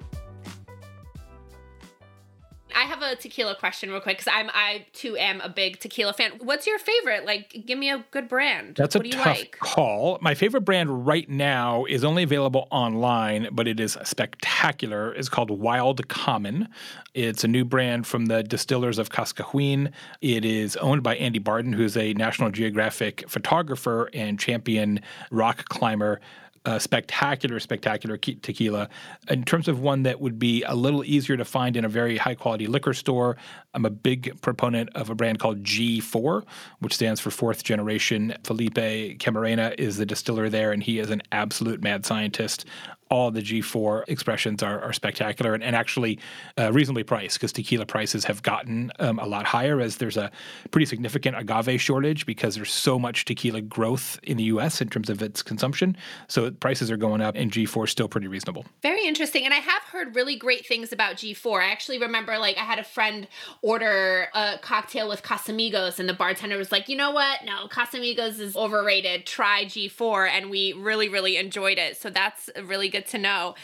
I 2.75 2.81
have 2.81 3.01
a 3.01 3.15
tequila 3.15 3.55
question 3.55 3.89
real 3.89 4.01
quick 4.01 4.17
because 4.17 4.31
I'm 4.33 4.49
I 4.53 4.85
too 4.93 5.17
am 5.17 5.41
a 5.41 5.49
big 5.49 5.79
tequila 5.79 6.13
fan. 6.13 6.31
What's 6.39 6.67
your 6.67 6.79
favorite? 6.79 7.25
Like, 7.25 7.63
give 7.65 7.77
me 7.77 7.89
a 7.89 8.05
good 8.11 8.27
brand. 8.27 8.75
That's 8.75 8.95
what 8.95 9.05
a 9.05 9.09
tough 9.09 9.25
like? 9.25 9.57
call. 9.59 10.17
My 10.21 10.35
favorite 10.35 10.61
brand 10.61 11.05
right 11.07 11.27
now 11.29 11.85
is 11.85 12.03
only 12.03 12.23
available 12.23 12.67
online, 12.71 13.49
but 13.51 13.67
it 13.67 13.79
is 13.79 13.97
spectacular. 14.03 15.13
It's 15.13 15.29
called 15.29 15.49
Wild 15.51 16.07
Common. 16.07 16.69
It's 17.13 17.43
a 17.43 17.47
new 17.47 17.65
brand 17.65 18.05
from 18.05 18.27
the 18.27 18.43
distillers 18.43 18.99
of 18.99 19.09
Cascahuín. 19.09 19.91
It 20.21 20.45
is 20.45 20.75
owned 20.77 21.03
by 21.03 21.15
Andy 21.15 21.39
Barton, 21.39 21.73
who's 21.73 21.97
a 21.97 22.13
National 22.13 22.51
Geographic 22.51 23.27
photographer 23.27 24.09
and 24.13 24.39
champion 24.39 24.99
rock 25.31 25.65
climber 25.65 26.19
uh, 26.65 26.79
spectacular, 26.79 27.59
spectacular 27.59 28.17
tequila. 28.17 28.89
In 29.29 29.43
terms 29.43 29.67
of 29.67 29.79
one 29.79 30.03
that 30.03 30.19
would 30.19 30.39
be 30.39 30.63
a 30.63 30.75
little 30.75 31.03
easier 31.03 31.37
to 31.37 31.45
find 31.45 31.75
in 31.75 31.85
a 31.85 31.89
very 31.89 32.17
high 32.17 32.35
quality 32.35 32.67
liquor 32.67 32.93
store, 32.93 33.37
I'm 33.73 33.85
a 33.85 33.89
big 33.89 34.41
proponent 34.41 34.89
of 34.95 35.09
a 35.09 35.15
brand 35.15 35.39
called 35.39 35.63
G4, 35.63 36.43
which 36.79 36.93
stands 36.93 37.19
for 37.19 37.31
fourth 37.31 37.63
generation. 37.63 38.35
Felipe 38.43 38.75
Camarena 39.19 39.75
is 39.77 39.97
the 39.97 40.05
distiller 40.05 40.49
there, 40.49 40.71
and 40.71 40.81
he 40.81 40.99
is 40.99 41.09
an 41.09 41.21
absolute 41.31 41.81
mad 41.81 42.05
scientist 42.05 42.65
all 43.09 43.31
the 43.31 43.41
G4 43.41 44.03
expressions 44.07 44.61
are, 44.63 44.81
are 44.81 44.93
spectacular 44.93 45.53
and, 45.53 45.63
and 45.63 45.75
actually 45.75 46.19
uh, 46.57 46.71
reasonably 46.71 47.03
priced 47.03 47.37
because 47.37 47.51
tequila 47.51 47.85
prices 47.85 48.25
have 48.25 48.43
gotten 48.43 48.91
um, 48.99 49.19
a 49.19 49.25
lot 49.25 49.45
higher 49.45 49.79
as 49.79 49.97
there's 49.97 50.17
a 50.17 50.31
pretty 50.71 50.85
significant 50.85 51.37
agave 51.37 51.81
shortage 51.81 52.25
because 52.25 52.55
there's 52.55 52.71
so 52.71 52.99
much 52.99 53.25
tequila 53.25 53.61
growth 53.61 54.19
in 54.23 54.37
the 54.37 54.43
US 54.45 54.81
in 54.81 54.89
terms 54.89 55.09
of 55.09 55.21
its 55.21 55.41
consumption. 55.41 55.95
So 56.27 56.51
prices 56.51 56.91
are 56.91 56.97
going 56.97 57.21
up 57.21 57.35
and 57.35 57.51
G4 57.51 57.85
is 57.85 57.91
still 57.91 58.07
pretty 58.07 58.27
reasonable. 58.27 58.65
Very 58.81 59.05
interesting. 59.05 59.45
And 59.45 59.53
I 59.53 59.57
have 59.57 59.83
heard 59.83 60.15
really 60.15 60.35
great 60.35 60.65
things 60.65 60.91
about 60.91 61.15
G4. 61.15 61.61
I 61.61 61.71
actually 61.71 61.99
remember 61.99 62.37
like 62.37 62.57
I 62.57 62.63
had 62.63 62.79
a 62.79 62.83
friend 62.83 63.27
order 63.61 64.27
a 64.33 64.57
cocktail 64.61 65.07
with 65.07 65.23
Casamigos 65.23 65.99
and 65.99 66.09
the 66.09 66.13
bartender 66.13 66.57
was 66.57 66.71
like, 66.71 66.89
you 66.89 66.95
know 66.95 67.11
what? 67.11 67.45
No, 67.45 67.67
Casamigos 67.67 68.39
is 68.39 68.55
overrated. 68.55 69.25
Try 69.25 69.65
G4. 69.65 70.29
And 70.29 70.49
we 70.49 70.73
really, 70.73 71.09
really 71.09 71.37
enjoyed 71.37 71.77
it. 71.77 71.97
So 71.97 72.09
that's 72.09 72.49
really 72.63 72.89
good 72.89 72.96
good 72.97 73.07
to 73.11 73.17
know. 73.17 73.55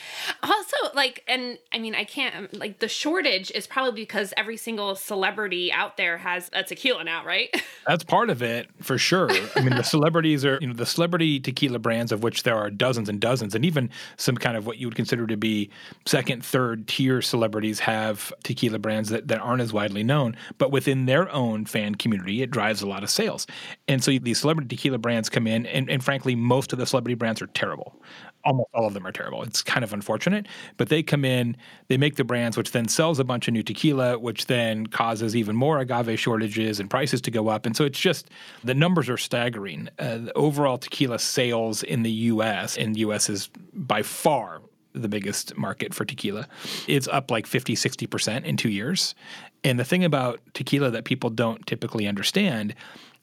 Also, 0.42 0.78
like, 0.94 1.24
and 1.28 1.58
I 1.72 1.80
mean, 1.80 1.96
I 1.96 2.04
can't, 2.04 2.54
like, 2.58 2.80
the 2.80 2.88
shortage 2.88 3.52
is 3.52 3.68
probably 3.68 4.02
because 4.02 4.34
every 4.38 4.58
single 4.58 4.96
celebrity 4.96 5.72
out 5.72 5.98
there 5.98 6.18
has 6.18 6.50
a 6.54 6.64
tequila 6.64 7.04
now, 7.04 7.26
right? 7.26 7.50
That's 7.88 8.04
part 8.04 8.30
of 8.30 8.42
it 8.42 8.70
for 8.82 8.98
sure. 8.98 9.30
I 9.56 9.62
mean, 9.62 9.76
the 9.76 9.84
celebrities 9.84 10.46
are, 10.46 10.58
you 10.62 10.68
know, 10.68 10.74
the 10.74 10.86
celebrity 10.86 11.40
tequila 11.40 11.80
brands, 11.80 12.12
of 12.12 12.24
which 12.24 12.44
there 12.44 12.56
are 12.56 12.70
dozens 12.70 13.10
and 13.10 13.20
dozens, 13.20 13.56
and 13.56 13.66
even 13.66 13.90
some 14.18 14.38
kind 14.38 14.56
of 14.56 14.66
what 14.66 14.78
you 14.78 14.88
would 14.88 14.96
consider 14.96 15.28
to 15.28 15.38
be 15.38 15.70
second, 16.06 16.46
third 16.46 16.88
tier 16.88 17.22
celebrities 17.22 17.80
have 17.80 18.32
tequila 18.44 18.80
brands 18.80 19.10
that, 19.10 19.28
that 19.28 19.40
aren't 19.40 19.62
as 19.62 19.74
widely 19.74 20.04
known. 20.04 20.36
But 20.58 20.72
within 20.72 21.06
their 21.06 21.30
own 21.32 21.66
fan 21.66 21.96
community, 21.96 22.42
it 22.42 22.52
drives 22.52 22.82
a 22.82 22.88
lot 22.88 23.04
of 23.04 23.10
sales. 23.10 23.48
And 23.88 24.04
so 24.04 24.12
these 24.12 24.40
celebrity 24.40 24.76
tequila 24.76 24.98
brands 24.98 25.30
come 25.30 25.48
in, 25.48 25.66
and, 25.66 25.90
and 25.90 26.04
frankly, 26.04 26.36
most 26.36 26.72
of 26.72 26.80
the 26.80 26.86
celebrity 26.86 27.16
brands 27.16 27.42
are 27.42 27.48
terrible 27.48 28.02
almost 28.46 28.70
all 28.74 28.86
of 28.86 28.94
them 28.94 29.06
are 29.06 29.12
terrible. 29.12 29.44
It's 29.44 29.62
kind 29.62 29.84
of 29.84 29.94
unfortunate, 29.94 30.48
but 30.78 30.90
they 30.90 31.04
come 31.04 31.24
in, 31.26 31.56
they 31.88 31.98
make 31.98 32.16
the 32.16 32.24
brands, 32.24 32.58
which 32.58 32.72
then 32.72 32.88
sells 32.88 33.20
a 33.20 33.24
bunch 33.24 33.48
of 33.48 33.54
new 33.54 33.64
tequila, 33.64 34.20
which 34.20 34.48
then 34.48 34.88
causes 34.88 35.36
even 35.36 35.56
more 35.56 35.80
agave 35.80 36.20
shortages 36.20 36.80
and 36.80 36.90
prices 36.90 37.22
to 37.22 37.32
go 37.32 37.48
up. 37.48 37.66
And 37.66 37.76
so 37.76 37.86
it's 37.86 38.00
just 38.00 38.30
the 38.64 38.74
numbers 38.74 39.10
are 39.10 39.18
staggering. 39.18 39.90
Uh, 39.98 40.18
the 40.18 40.34
overall 40.34 40.78
tequila 40.78 41.20
sales 41.20 41.84
in 41.84 42.04
the 42.04 42.12
U.S. 42.12 42.78
and 42.78 42.98
U.S. 42.98 43.30
is 43.30 43.50
by 43.74 44.02
far 44.02 44.62
the 44.94 45.10
biggest 45.10 45.58
market 45.58 45.94
for 45.94 46.06
tequila. 46.06 46.48
It's 46.88 47.08
up 47.08 47.32
like 47.32 47.48
50, 47.48 47.76
60% 47.76 48.44
in 48.44 48.58
two 48.58 48.70
years. 48.70 49.16
And 49.64 49.80
the 49.80 49.86
thing 49.86 50.04
about 50.04 50.40
tequila 50.54 50.92
that 50.92 51.06
people 51.06 51.30
don't 51.30 51.66
typically 51.66 52.08
understand 52.08 52.76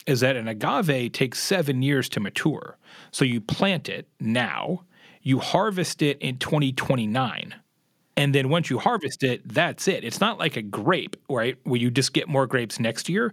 is 0.07 0.21
that 0.21 0.35
an 0.35 0.49
agave 0.49 1.13
takes 1.13 1.39
seven 1.39 1.83
years 1.83 2.09
to 2.09 2.21
mature. 2.21 2.77
So 3.13 3.25
you 3.25 3.41
plant 3.41 3.89
it 3.89 4.09
now 4.19 4.85
you 5.23 5.39
harvest 5.39 6.03
it 6.03 6.19
in 6.21 6.39
2029. 6.39 7.55
And 8.17 8.35
then 8.35 8.49
once 8.49 8.69
you 8.71 8.79
harvest 8.79 9.23
it, 9.23 9.49
that's 9.49 9.89
it. 9.89 10.05
It's 10.05 10.21
not 10.21 10.39
like 10.39 10.57
a 10.57 10.63
grape, 10.63 11.17
right? 11.29 11.57
Where 11.65 11.81
you 11.81 11.91
just 11.91 12.13
get 12.13 12.29
more 12.29 12.47
grapes 12.47 12.81
next 12.81 13.09
year. 13.09 13.33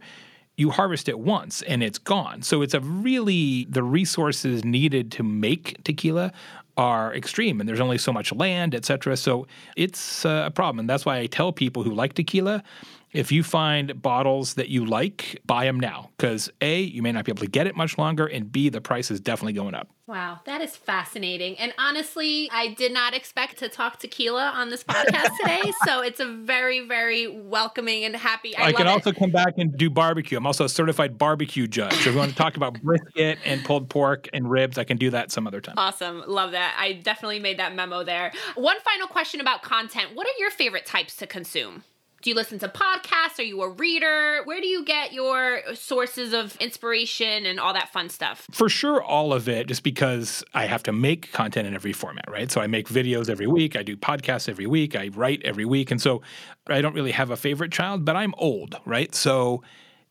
You 0.56 0.71
harvest 0.71 1.08
it 1.10 1.19
once 1.19 1.62
and 1.63 1.84
it's 1.84 1.97
gone. 1.97 2.41
So 2.41 2.62
it's 2.62 2.73
a 2.73 2.80
really, 2.80 3.65
the 3.69 3.84
resources 3.84 4.63
needed 4.63 5.12
to 5.13 5.23
make 5.23 5.84
tequila 5.84 6.32
are 6.78 7.13
extreme 7.13 7.60
and 7.60 7.67
there's 7.67 7.80
only 7.80 7.97
so 7.97 8.13
much 8.13 8.32
land, 8.32 8.76
et 8.76 8.86
cetera. 8.86 9.17
So 9.17 9.47
it's 9.76 10.26
uh, 10.26 10.43
a 10.45 10.52
problem. 10.52 10.80
And 10.80 10.89
that's 10.89 11.06
why 11.06 11.17
I 11.17 11.26
tell 11.26 11.52
people 11.52 11.84
who 11.84 11.93
like 11.93 12.13
tequila, 12.13 12.63
if 13.12 13.32
you 13.32 13.41
find 13.43 14.02
bottles 14.02 14.56
that 14.56 14.70
you 14.70 14.86
like, 14.86 15.41
buy 15.46 15.65
them 15.65 15.80
now 15.80 16.10
because 16.17 16.52
A, 16.62 16.82
you 16.82 17.02
may 17.02 17.12
not 17.12 17.26
be 17.26 17.32
able 17.32 17.41
to 17.41 17.50
get 17.50 17.67
it 17.67 17.76
much 17.76 17.98
longer, 17.98 18.26
and 18.26 18.52
B, 18.52 18.70
the 18.70 18.82
price 18.82 19.10
is 19.10 19.20
definitely 19.20 19.54
going 19.54 19.74
up. 19.74 19.89
Wow, 20.08 20.39
that 20.46 20.62
is 20.62 20.76
fascinating. 20.76 21.58
And 21.58 21.74
honestly, 21.78 22.50
I 22.52 22.70
did 22.70 22.93
not 22.93 23.13
expect 23.13 23.58
to 23.60 23.67
talk 23.67 24.00
tequila 24.00 24.52
on 24.56 24.70
this 24.70 24.82
podcast 24.84 25.30
today. 25.41 25.72
so 25.86 26.02
it's 26.02 26.22
a 26.22 26.26
very, 26.26 26.88
very 26.88 27.28
welcoming 27.28 28.06
and 28.06 28.15
happy. 28.15 28.56
I, 28.56 28.67
I 28.67 28.72
can 28.72 28.88
also 28.88 29.12
come 29.12 29.32
back 29.32 29.56
and 29.58 29.76
do 29.78 29.89
barbecue. 29.89 30.38
I'm 30.38 30.48
also 30.48 30.63
a 30.63 30.70
certified 30.70 31.17
barbecue 31.17 31.67
judge. 31.67 31.93
If 31.93 32.06
you 32.06 32.17
want 32.17 32.32
to 32.32 32.38
talk 32.38 32.56
about 32.56 32.82
brisket 32.82 33.39
and 33.43 33.65
pulled 33.65 33.89
pork 33.89 34.30
and 34.32 34.50
ribs, 34.50 34.78
I 34.78 34.86
can 34.86 34.96
do 34.96 35.10
that 35.10 35.32
some 35.32 35.46
other 35.46 35.60
time. 35.60 35.76
Awesome. 35.78 36.24
Love 36.26 36.52
that. 36.52 36.78
I 36.80 36.93
definitely 36.93 37.39
made 37.39 37.60
that 37.60 37.76
memo 37.76 38.04
there. 38.04 38.32
One 38.56 38.80
final 38.82 39.08
question 39.08 39.41
about 39.41 39.62
content 39.62 40.12
What 40.13 40.26
are 40.26 40.39
your 40.39 40.52
favorite 40.52 40.86
types 40.86 41.17
to 41.17 41.28
consume? 41.28 41.84
Do 42.28 42.32
you 42.32 42.36
listen 42.36 42.60
to 42.60 42.68
podcasts? 42.68 43.40
Are 43.40 43.44
you 43.44 43.62
a 43.62 43.70
reader? 43.70 44.42
Where 44.44 44.60
do 44.60 44.68
you 44.68 44.84
get 44.84 45.13
your 45.13 45.62
sources 45.74 46.34
of 46.34 46.58
inspiration 46.58 47.46
and 47.46 47.58
all 47.58 47.72
that 47.72 47.94
fun 47.94 48.10
stuff? 48.10 48.46
For 48.52 48.68
sure, 48.68 49.02
all 49.02 49.32
of 49.32 49.48
it, 49.48 49.68
just 49.68 49.82
because 49.82 50.44
I 50.54 50.66
have 50.66 50.84
to 50.84 50.92
make 50.92 51.32
content 51.32 51.70
in 51.70 51.74
every 51.74 51.94
format, 51.94 52.26
right? 52.30 52.52
So 52.52 52.60
I 52.60 52.68
make 52.68 52.90
videos 52.90 53.30
every 53.30 53.48
week, 53.48 53.78
I 53.78 53.82
do 53.82 53.96
podcasts 53.96 54.50
every 54.50 54.66
week, 54.66 54.94
I 54.94 55.08
write 55.08 55.42
every 55.46 55.63
week. 55.63 55.90
And 55.90 56.02
so 56.02 56.22
I 56.68 56.82
don't 56.82 56.94
really 56.94 57.13
have 57.13 57.30
a 57.30 57.38
favorite 57.38 57.72
child, 57.72 58.04
but 58.04 58.18
I'm 58.18 58.34
old, 58.38 58.78
right? 58.84 59.16
So 59.16 59.63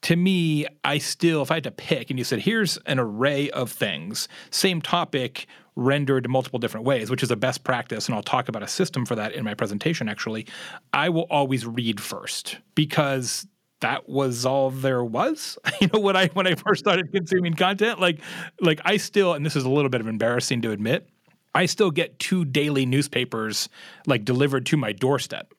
to 0.02 0.16
me, 0.16 0.66
I 0.84 0.98
still, 0.98 1.42
if 1.42 1.50
I 1.50 1.54
had 1.54 1.64
to 1.64 1.70
pick 1.70 2.10
and 2.10 2.18
you 2.18 2.24
said, 2.24 2.40
here's 2.40 2.76
an 2.86 2.98
array 2.98 3.50
of 3.50 3.70
things, 3.70 4.28
same 4.50 4.80
topic, 4.80 5.46
rendered 5.74 6.28
multiple 6.28 6.58
different 6.58 6.86
ways, 6.86 7.10
which 7.10 7.22
is 7.22 7.30
a 7.30 7.36
best 7.36 7.64
practice. 7.64 8.06
And 8.06 8.14
I'll 8.14 8.22
talk 8.22 8.48
about 8.48 8.62
a 8.62 8.68
system 8.68 9.04
for 9.04 9.14
that 9.14 9.32
in 9.32 9.44
my 9.44 9.54
presentation, 9.54 10.08
actually. 10.08 10.46
I 10.92 11.08
will 11.08 11.26
always 11.30 11.66
read 11.66 12.00
first 12.00 12.58
because 12.74 13.46
that 13.80 14.08
was 14.08 14.46
all 14.46 14.70
there 14.70 15.04
was 15.04 15.58
you 15.82 15.88
know 15.92 16.00
when 16.00 16.16
i 16.16 16.28
when 16.28 16.46
i 16.46 16.54
first 16.54 16.80
started 16.80 17.12
consuming 17.12 17.52
content 17.52 18.00
like 18.00 18.20
like 18.60 18.80
i 18.86 18.96
still 18.96 19.34
and 19.34 19.44
this 19.44 19.54
is 19.54 19.64
a 19.64 19.68
little 19.68 19.90
bit 19.90 20.00
of 20.00 20.06
embarrassing 20.06 20.62
to 20.62 20.70
admit 20.70 21.06
i 21.56 21.66
still 21.66 21.90
get 21.90 22.18
two 22.18 22.44
daily 22.44 22.86
newspapers 22.86 23.68
like 24.06 24.24
delivered 24.24 24.66
to 24.66 24.76
my 24.76 24.92
doorstep 24.92 25.52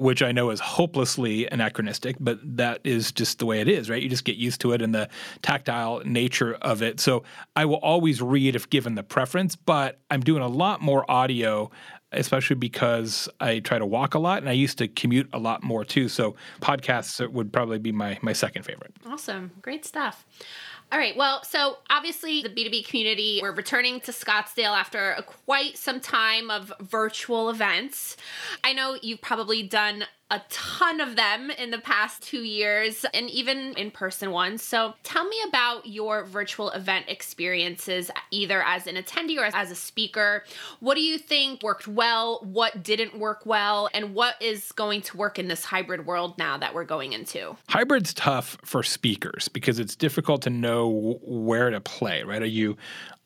which 0.00 0.22
I 0.22 0.32
know 0.32 0.48
is 0.48 0.60
hopelessly 0.60 1.46
anachronistic, 1.46 2.16
but 2.18 2.38
that 2.56 2.80
is 2.84 3.12
just 3.12 3.38
the 3.38 3.44
way 3.44 3.60
it 3.60 3.68
is, 3.68 3.90
right? 3.90 4.02
You 4.02 4.08
just 4.08 4.24
get 4.24 4.36
used 4.36 4.62
to 4.62 4.72
it 4.72 4.80
and 4.80 4.94
the 4.94 5.10
tactile 5.42 6.00
nature 6.06 6.54
of 6.54 6.82
it. 6.82 7.00
So 7.00 7.22
I 7.54 7.66
will 7.66 7.76
always 7.76 8.22
read 8.22 8.56
if 8.56 8.70
given 8.70 8.94
the 8.94 9.02
preference, 9.02 9.56
but 9.56 10.00
I'm 10.10 10.22
doing 10.22 10.42
a 10.42 10.48
lot 10.48 10.80
more 10.80 11.08
audio 11.10 11.70
especially 12.12 12.56
because 12.56 13.28
I 13.38 13.60
try 13.60 13.78
to 13.78 13.86
walk 13.86 14.14
a 14.14 14.18
lot 14.18 14.38
and 14.38 14.48
I 14.48 14.52
used 14.52 14.78
to 14.78 14.88
commute 14.88 15.28
a 15.32 15.38
lot 15.38 15.62
more 15.62 15.84
too. 15.84 16.08
So 16.08 16.34
podcasts 16.60 17.24
would 17.30 17.52
probably 17.52 17.78
be 17.78 17.92
my 17.92 18.18
my 18.22 18.32
second 18.32 18.64
favorite. 18.64 18.92
Awesome. 19.06 19.52
Great 19.62 19.84
stuff. 19.84 20.26
All 20.92 20.98
right. 20.98 21.16
Well, 21.16 21.44
so 21.44 21.78
obviously 21.88 22.42
the 22.42 22.48
B2B 22.48 22.88
community, 22.88 23.38
we're 23.40 23.52
returning 23.52 24.00
to 24.00 24.10
Scottsdale 24.10 24.76
after 24.76 25.16
quite 25.46 25.78
some 25.78 26.00
time 26.00 26.50
of 26.50 26.72
virtual 26.80 27.48
events. 27.48 28.16
I 28.64 28.72
know 28.72 28.98
you've 29.00 29.20
probably 29.20 29.62
done 29.62 30.04
a 30.30 30.40
ton 30.48 31.00
of 31.00 31.16
them 31.16 31.50
in 31.50 31.70
the 31.70 31.78
past 31.78 32.22
two 32.22 32.42
years 32.42 33.04
and 33.12 33.28
even 33.30 33.74
in 33.74 33.90
person 33.90 34.30
ones. 34.30 34.62
So 34.62 34.94
tell 35.02 35.24
me 35.24 35.36
about 35.48 35.86
your 35.86 36.24
virtual 36.24 36.70
event 36.70 37.06
experiences, 37.08 38.10
either 38.30 38.62
as 38.62 38.86
an 38.86 38.94
attendee 38.94 39.38
or 39.38 39.44
as 39.54 39.70
a 39.70 39.74
speaker. 39.74 40.44
What 40.78 40.94
do 40.94 41.00
you 41.00 41.18
think 41.18 41.62
worked 41.62 41.88
well? 41.88 42.40
What 42.44 42.82
didn't 42.82 43.18
work 43.18 43.44
well? 43.44 43.88
And 43.92 44.14
what 44.14 44.40
is 44.40 44.70
going 44.72 45.02
to 45.02 45.16
work 45.16 45.38
in 45.38 45.48
this 45.48 45.64
hybrid 45.64 46.06
world 46.06 46.38
now 46.38 46.56
that 46.58 46.74
we're 46.74 46.84
going 46.84 47.12
into? 47.12 47.56
Hybrid's 47.68 48.14
tough 48.14 48.56
for 48.64 48.84
speakers 48.84 49.48
because 49.48 49.80
it's 49.80 49.96
difficult 49.96 50.42
to 50.42 50.50
know 50.50 51.18
where 51.22 51.70
to 51.70 51.80
play, 51.80 52.22
right? 52.22 52.42
Are 52.42 52.46
you 52.46 52.76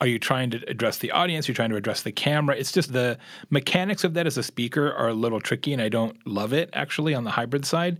are 0.01 0.07
you 0.07 0.19
trying 0.19 0.49
to 0.49 0.61
address 0.69 0.97
the 0.97 1.11
audience? 1.11 1.47
You're 1.47 1.55
trying 1.55 1.69
to 1.69 1.77
address 1.77 2.03
the 2.03 2.11
camera. 2.11 2.55
It's 2.57 2.73
just 2.73 2.91
the 2.91 3.17
mechanics 3.49 4.03
of 4.03 4.13
that 4.15 4.27
as 4.27 4.37
a 4.37 4.43
speaker 4.43 4.91
are 4.91 5.07
a 5.07 5.13
little 5.13 5.39
tricky, 5.39 5.71
and 5.71 5.81
I 5.81 5.87
don't 5.87 6.17
love 6.27 6.51
it 6.51 6.69
actually 6.73 6.94
on 7.15 7.23
the 7.23 7.31
hybrid 7.31 7.65
side. 7.65 7.99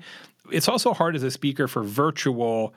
It's 0.51 0.67
also 0.67 0.93
hard 0.93 1.15
as 1.15 1.23
a 1.23 1.31
speaker 1.31 1.67
for 1.67 1.83
virtual, 1.83 2.73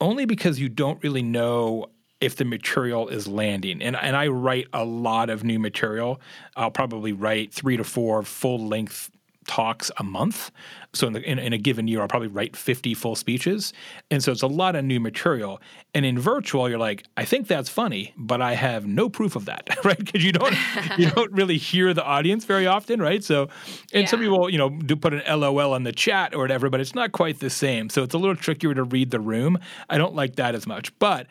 only 0.00 0.24
because 0.24 0.58
you 0.58 0.68
don't 0.68 1.02
really 1.02 1.22
know 1.22 1.86
if 2.20 2.36
the 2.36 2.44
material 2.44 3.08
is 3.08 3.28
landing. 3.28 3.82
And 3.82 3.96
and 3.96 4.16
I 4.16 4.28
write 4.28 4.66
a 4.72 4.84
lot 4.84 5.30
of 5.30 5.44
new 5.44 5.58
material. 5.58 6.20
I'll 6.56 6.70
probably 6.70 7.12
write 7.12 7.52
three 7.52 7.76
to 7.76 7.84
four 7.84 8.22
full 8.22 8.66
length 8.66 9.10
talks 9.46 9.90
a 9.98 10.04
month. 10.04 10.50
So 10.92 11.06
in, 11.06 11.12
the, 11.14 11.22
in, 11.22 11.38
in, 11.38 11.52
a 11.52 11.58
given 11.58 11.88
year, 11.88 12.02
I'll 12.02 12.08
probably 12.08 12.28
write 12.28 12.56
50 12.56 12.94
full 12.94 13.16
speeches. 13.16 13.72
And 14.10 14.22
so 14.22 14.30
it's 14.30 14.42
a 14.42 14.46
lot 14.46 14.76
of 14.76 14.84
new 14.84 15.00
material. 15.00 15.60
And 15.94 16.04
in 16.04 16.18
virtual, 16.18 16.68
you're 16.68 16.78
like, 16.78 17.04
I 17.16 17.24
think 17.24 17.48
that's 17.48 17.68
funny, 17.68 18.12
but 18.16 18.42
I 18.42 18.54
have 18.54 18.86
no 18.86 19.08
proof 19.08 19.34
of 19.36 19.46
that, 19.46 19.68
right? 19.84 19.98
Because 19.98 20.24
you 20.24 20.32
don't 20.32 20.54
you 20.98 21.10
don't 21.10 21.32
really 21.32 21.58
hear 21.58 21.94
the 21.94 22.04
audience 22.04 22.44
very 22.44 22.66
often, 22.66 23.00
right? 23.00 23.24
So, 23.24 23.48
and 23.92 24.02
yeah. 24.02 24.06
some 24.06 24.20
people, 24.20 24.50
you 24.50 24.58
know, 24.58 24.70
do 24.70 24.96
put 24.96 25.14
an 25.14 25.22
LOL 25.40 25.74
in 25.74 25.84
the 25.84 25.92
chat 25.92 26.34
or 26.34 26.38
whatever, 26.38 26.68
but 26.68 26.80
it's 26.80 26.94
not 26.94 27.12
quite 27.12 27.40
the 27.40 27.50
same. 27.50 27.88
So 27.88 28.02
it's 28.02 28.14
a 28.14 28.18
little 28.18 28.36
trickier 28.36 28.74
to 28.74 28.84
read 28.84 29.10
the 29.10 29.20
room. 29.20 29.58
I 29.88 29.98
don't 29.98 30.14
like 30.14 30.36
that 30.36 30.54
as 30.54 30.66
much, 30.66 30.96
but 30.98 31.26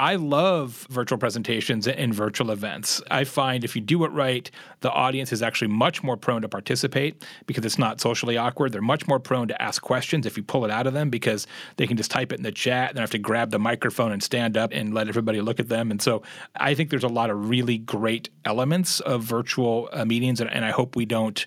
I 0.00 0.14
love 0.14 0.86
virtual 0.90 1.18
presentations 1.18 1.88
and 1.88 2.14
virtual 2.14 2.52
events. 2.52 3.02
I 3.10 3.24
find 3.24 3.64
if 3.64 3.74
you 3.74 3.82
do 3.82 4.04
it 4.04 4.12
right, 4.12 4.48
the 4.78 4.92
audience 4.92 5.32
is 5.32 5.42
actually 5.42 5.68
much 5.68 6.04
more 6.04 6.16
prone 6.16 6.42
to 6.42 6.48
participate 6.48 7.24
because 7.46 7.64
it's 7.64 7.80
not 7.80 8.00
socially 8.00 8.36
awkward. 8.36 8.70
They're 8.70 8.80
much 8.80 9.08
more 9.08 9.18
prone 9.18 9.48
to 9.48 9.60
ask 9.60 9.82
questions 9.82 10.24
if 10.24 10.36
you 10.36 10.44
pull 10.44 10.64
it 10.64 10.70
out 10.70 10.86
of 10.86 10.92
them 10.92 11.10
because 11.10 11.48
they 11.78 11.88
can 11.88 11.96
just 11.96 12.12
type 12.12 12.30
it 12.30 12.36
in 12.36 12.44
the 12.44 12.52
chat 12.52 12.90
and 12.90 13.00
have 13.00 13.10
to 13.10 13.18
grab 13.18 13.50
the 13.50 13.58
microphone 13.58 14.12
and 14.12 14.22
stand 14.22 14.56
up 14.56 14.70
and 14.72 14.94
let 14.94 15.08
everybody 15.08 15.40
look 15.40 15.58
at 15.58 15.68
them. 15.68 15.90
And 15.90 16.00
so 16.00 16.22
I 16.54 16.74
think 16.74 16.90
there's 16.90 17.02
a 17.02 17.08
lot 17.08 17.28
of 17.28 17.48
really 17.48 17.78
great 17.78 18.28
elements 18.44 19.00
of 19.00 19.24
virtual 19.24 19.88
uh, 19.92 20.04
meetings, 20.04 20.40
and, 20.40 20.48
and, 20.52 20.64
I 20.64 20.70
hope 20.70 20.94
we 20.94 21.06
don't 21.06 21.44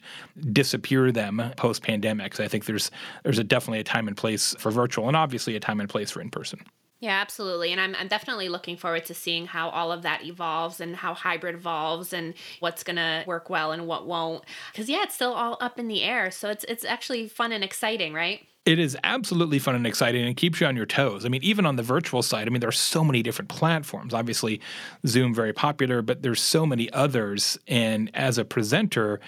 disappear 0.52 1.12
them 1.12 1.54
post 1.56 1.84
pandemic. 1.84 2.38
I 2.40 2.50
think 2.50 2.66
there's 2.66 2.92
there's 3.24 3.40
a 3.40 3.44
definitely 3.44 3.80
a 3.80 3.84
time 3.84 4.10
and 4.10 4.18
place 4.18 4.56
for 4.60 4.72
virtual, 4.72 5.08
and 5.08 5.16
obviously 5.16 5.56
a 5.56 5.60
time 5.60 5.80
and 5.80 5.88
place 5.88 6.12
for 6.12 6.20
in 6.20 6.30
person. 6.30 6.60
Yeah, 7.02 7.20
absolutely. 7.20 7.72
And 7.72 7.82
I'm, 7.82 7.96
I'm 7.96 8.08
definitely 8.08 8.48
looking 8.48 8.78
forward 8.78 9.06
to 9.06 9.16
seeing 9.16 9.48
how 9.48 9.70
all 9.70 9.92
of 9.92 10.04
that 10.04 10.24
evolves 10.24 10.80
and 10.80 10.96
how 10.96 11.16
hybrid 11.16 11.56
evolves 11.56 12.14
and 12.14 12.36
what's 12.60 12.84
going 12.84 12.98
to 12.98 13.24
work 13.26 13.50
well 13.50 13.72
and 13.72 13.88
what 13.88 14.06
won't. 14.06 14.44
Because, 14.72 14.88
yeah, 14.88 15.02
it's 15.02 15.16
still 15.16 15.34
all 15.34 15.58
up 15.60 15.80
in 15.80 15.88
the 15.88 16.04
air. 16.04 16.30
So 16.30 16.52
it's, 16.52 16.64
it's 16.66 16.86
actually 16.86 17.28
fun 17.28 17.52
and 17.52 17.64
exciting, 17.64 18.14
right? 18.14 18.46
It 18.68 18.78
is 18.78 18.96
absolutely 19.04 19.58
fun 19.58 19.74
and 19.74 19.88
exciting 19.88 20.24
and 20.24 20.38
keeps 20.38 20.62
you 20.62 20.68
on 20.68 20.76
your 20.76 20.86
toes. 20.86 21.26
I 21.26 21.30
mean, 21.30 21.44
even 21.44 21.66
on 21.66 21.76
the 21.76 21.82
virtual 21.82 22.22
side, 22.22 22.48
I 22.48 22.52
mean, 22.52 22.60
there 22.60 22.70
are 22.70 22.72
so 22.72 23.04
many 23.04 23.24
different 23.24 23.50
platforms. 23.50 24.14
Obviously, 24.14 24.62
Zoom 25.08 25.34
very 25.34 25.54
popular, 25.54 26.04
but 26.04 26.22
there's 26.22 26.40
so 26.40 26.68
many 26.68 26.94
others. 26.94 27.58
And 27.68 28.12
as 28.14 28.38
a 28.38 28.46
presenter, 28.46 29.20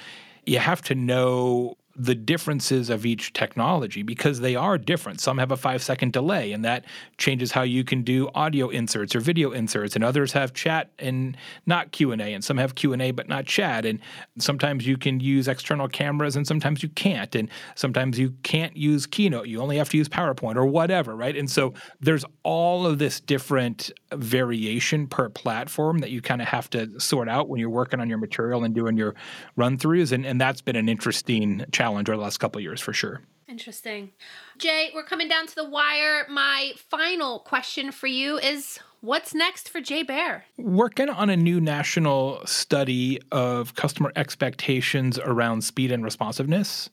you 0.45 0.59
have 0.59 0.83
to 0.83 0.93
know 0.93 1.75
the 1.95 2.15
differences 2.15 2.89
of 2.89 3.06
each 3.06 3.34
technology 3.34 4.01
because 4.01 4.39
they 4.39 4.56
are 4.56 4.79
different. 4.79 5.21
Some 5.21 5.38
have 5.38 5.51
a 5.51 5.58
five 5.58 5.84
second 5.84 6.12
delay, 6.12 6.51
and 6.51 6.65
that 6.65 6.86
changes 7.19 7.51
how 7.51 7.62
you 7.62 7.84
can 7.84 8.01
do 8.01 8.29
audio 8.34 8.69
inserts 8.69 9.15
or 9.15 9.19
video 9.19 9.51
inserts. 9.51 9.95
And 9.95 10.03
others 10.03 10.32
have 10.34 10.53
chat 10.53 10.89
and 10.97 11.38
not 11.67 11.91
Q 11.91 12.12
and 12.12 12.21
A, 12.21 12.34
and 12.34 12.43
some 12.43 12.58
have 12.58 12.73
Q 12.73 12.93
and 12.93 13.01
A 13.01 13.12
but 13.12 13.29
not 13.29 13.45
chat. 13.45 13.86
And 13.86 13.99
sometimes 14.39 14.88
you 14.88 14.97
can 14.97 15.19
use 15.19 15.47
external 15.47 15.88
cameras, 15.88 16.36
and 16.36 16.47
sometimes 16.47 16.82
you 16.82 16.89
can't. 16.89 17.36
And 17.36 17.47
sometimes 17.75 18.17
you 18.17 18.34
can't 18.41 18.75
use 18.75 19.06
Keynote; 19.06 19.47
you 19.47 19.62
only 19.62 19.77
have 19.77 19.89
to 19.89 19.97
use 19.97 20.10
PowerPoint 20.10 20.56
or 20.56 20.65
whatever, 20.65 21.15
right? 21.15 21.38
And 21.38 21.49
so 21.49 21.75
there's 22.01 22.25
all 22.41 22.88
of 22.88 22.97
this 22.97 23.19
different 23.19 23.91
variation 24.12 25.06
per 25.06 25.29
platform 25.29 25.99
that 25.99 26.10
you 26.10 26.21
kind 26.21 26.41
of 26.41 26.47
have 26.47 26.71
to 26.71 26.99
sort 26.99 27.29
out 27.29 27.49
when 27.49 27.60
you're 27.60 27.69
working 27.69 27.99
on 27.99 28.10
your 28.10 28.17
material 28.17 28.63
and 28.63 28.73
doing 28.73 28.97
your 28.97 29.13
run 29.56 29.77
throughs. 29.77 30.12
And, 30.12 30.25
and 30.25 30.41
that's 30.41 30.62
been 30.62 30.75
an 30.75 30.89
interesting 30.89 31.65
challenge 31.71 31.82
challenge 31.83 32.07
over 32.07 32.15
the 32.15 32.23
last 32.23 32.37
couple 32.37 32.61
years 32.61 32.79
for 32.79 32.93
sure. 32.93 33.21
Interesting. 33.49 34.11
Jay, 34.57 34.91
we're 34.95 35.03
coming 35.03 35.27
down 35.27 35.47
to 35.47 35.55
the 35.55 35.69
wire. 35.69 36.25
My 36.29 36.71
final 36.77 37.39
question 37.39 37.91
for 37.91 38.07
you 38.07 38.37
is 38.37 38.79
what's 39.01 39.35
next 39.35 39.67
for 39.67 39.81
Jay 39.81 40.01
Baer? 40.01 40.45
Working 40.57 41.09
on 41.09 41.29
a 41.29 41.35
new 41.35 41.59
national 41.59 42.41
study 42.45 43.19
of 43.33 43.75
customer 43.75 44.13
expectations 44.15 45.19
around 45.19 45.61
speed 45.65 45.91
and 45.91 46.05
responsiveness. 46.05 46.89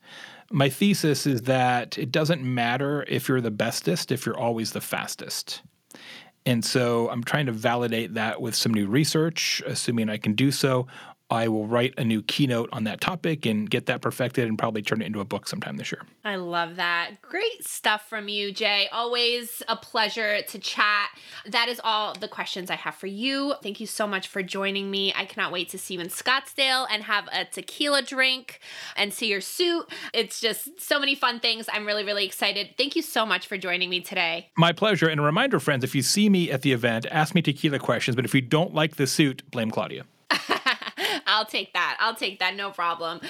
My 0.50 0.68
thesis 0.68 1.24
is 1.24 1.42
that 1.42 1.96
it 1.96 2.10
doesn't 2.10 2.42
matter 2.42 3.04
if 3.06 3.28
you're 3.28 3.40
the 3.40 3.52
bestest 3.52 4.10
if 4.10 4.26
you're 4.26 4.36
always 4.36 4.72
the 4.72 4.80
fastest. 4.80 5.62
And 6.46 6.64
so 6.64 7.08
I'm 7.10 7.22
trying 7.22 7.46
to 7.46 7.52
validate 7.52 8.14
that 8.14 8.40
with 8.40 8.56
some 8.56 8.74
new 8.74 8.88
research, 8.88 9.62
assuming 9.66 10.08
I 10.08 10.16
can 10.16 10.32
do 10.32 10.50
so, 10.50 10.88
I 11.30 11.46
will 11.46 11.66
write 11.66 11.94
a 11.96 12.04
new 12.04 12.22
keynote 12.22 12.68
on 12.72 12.84
that 12.84 13.00
topic 13.00 13.46
and 13.46 13.70
get 13.70 13.86
that 13.86 14.00
perfected 14.00 14.48
and 14.48 14.58
probably 14.58 14.82
turn 14.82 15.00
it 15.00 15.06
into 15.06 15.20
a 15.20 15.24
book 15.24 15.48
sometime 15.48 15.76
this 15.76 15.92
year. 15.92 16.02
I 16.24 16.36
love 16.36 16.76
that. 16.76 17.22
Great 17.22 17.64
stuff 17.64 18.08
from 18.08 18.28
you, 18.28 18.52
Jay. 18.52 18.88
Always 18.92 19.62
a 19.68 19.76
pleasure 19.76 20.42
to 20.42 20.58
chat. 20.58 21.08
That 21.46 21.68
is 21.68 21.80
all 21.84 22.14
the 22.14 22.26
questions 22.26 22.70
I 22.70 22.74
have 22.74 22.96
for 22.96 23.06
you. 23.06 23.54
Thank 23.62 23.78
you 23.80 23.86
so 23.86 24.06
much 24.06 24.26
for 24.26 24.42
joining 24.42 24.90
me. 24.90 25.14
I 25.14 25.24
cannot 25.24 25.52
wait 25.52 25.68
to 25.70 25.78
see 25.78 25.94
you 25.94 26.00
in 26.00 26.08
Scottsdale 26.08 26.86
and 26.90 27.04
have 27.04 27.28
a 27.32 27.44
tequila 27.44 28.02
drink 28.02 28.60
and 28.96 29.14
see 29.14 29.28
your 29.28 29.40
suit. 29.40 29.86
It's 30.12 30.40
just 30.40 30.80
so 30.80 30.98
many 30.98 31.14
fun 31.14 31.38
things. 31.38 31.68
I'm 31.72 31.86
really, 31.86 32.04
really 32.04 32.26
excited. 32.26 32.74
Thank 32.76 32.96
you 32.96 33.02
so 33.02 33.24
much 33.24 33.46
for 33.46 33.56
joining 33.56 33.88
me 33.88 34.00
today. 34.00 34.50
My 34.56 34.72
pleasure. 34.72 35.08
And 35.08 35.20
a 35.20 35.22
reminder, 35.24 35.60
friends, 35.60 35.84
if 35.84 35.94
you 35.94 36.02
see 36.02 36.28
me 36.28 36.50
at 36.50 36.62
the 36.62 36.72
event, 36.72 37.06
ask 37.10 37.34
me 37.34 37.42
tequila 37.42 37.78
questions. 37.78 38.16
But 38.16 38.24
if 38.24 38.34
you 38.34 38.40
don't 38.40 38.74
like 38.74 38.96
the 38.96 39.06
suit, 39.06 39.48
blame 39.50 39.70
Claudia. 39.70 40.04
I'll 41.30 41.46
take 41.46 41.72
that. 41.74 41.96
I'll 42.00 42.16
take 42.16 42.40
that. 42.40 42.56
No 42.56 42.70
problem. 42.70 43.20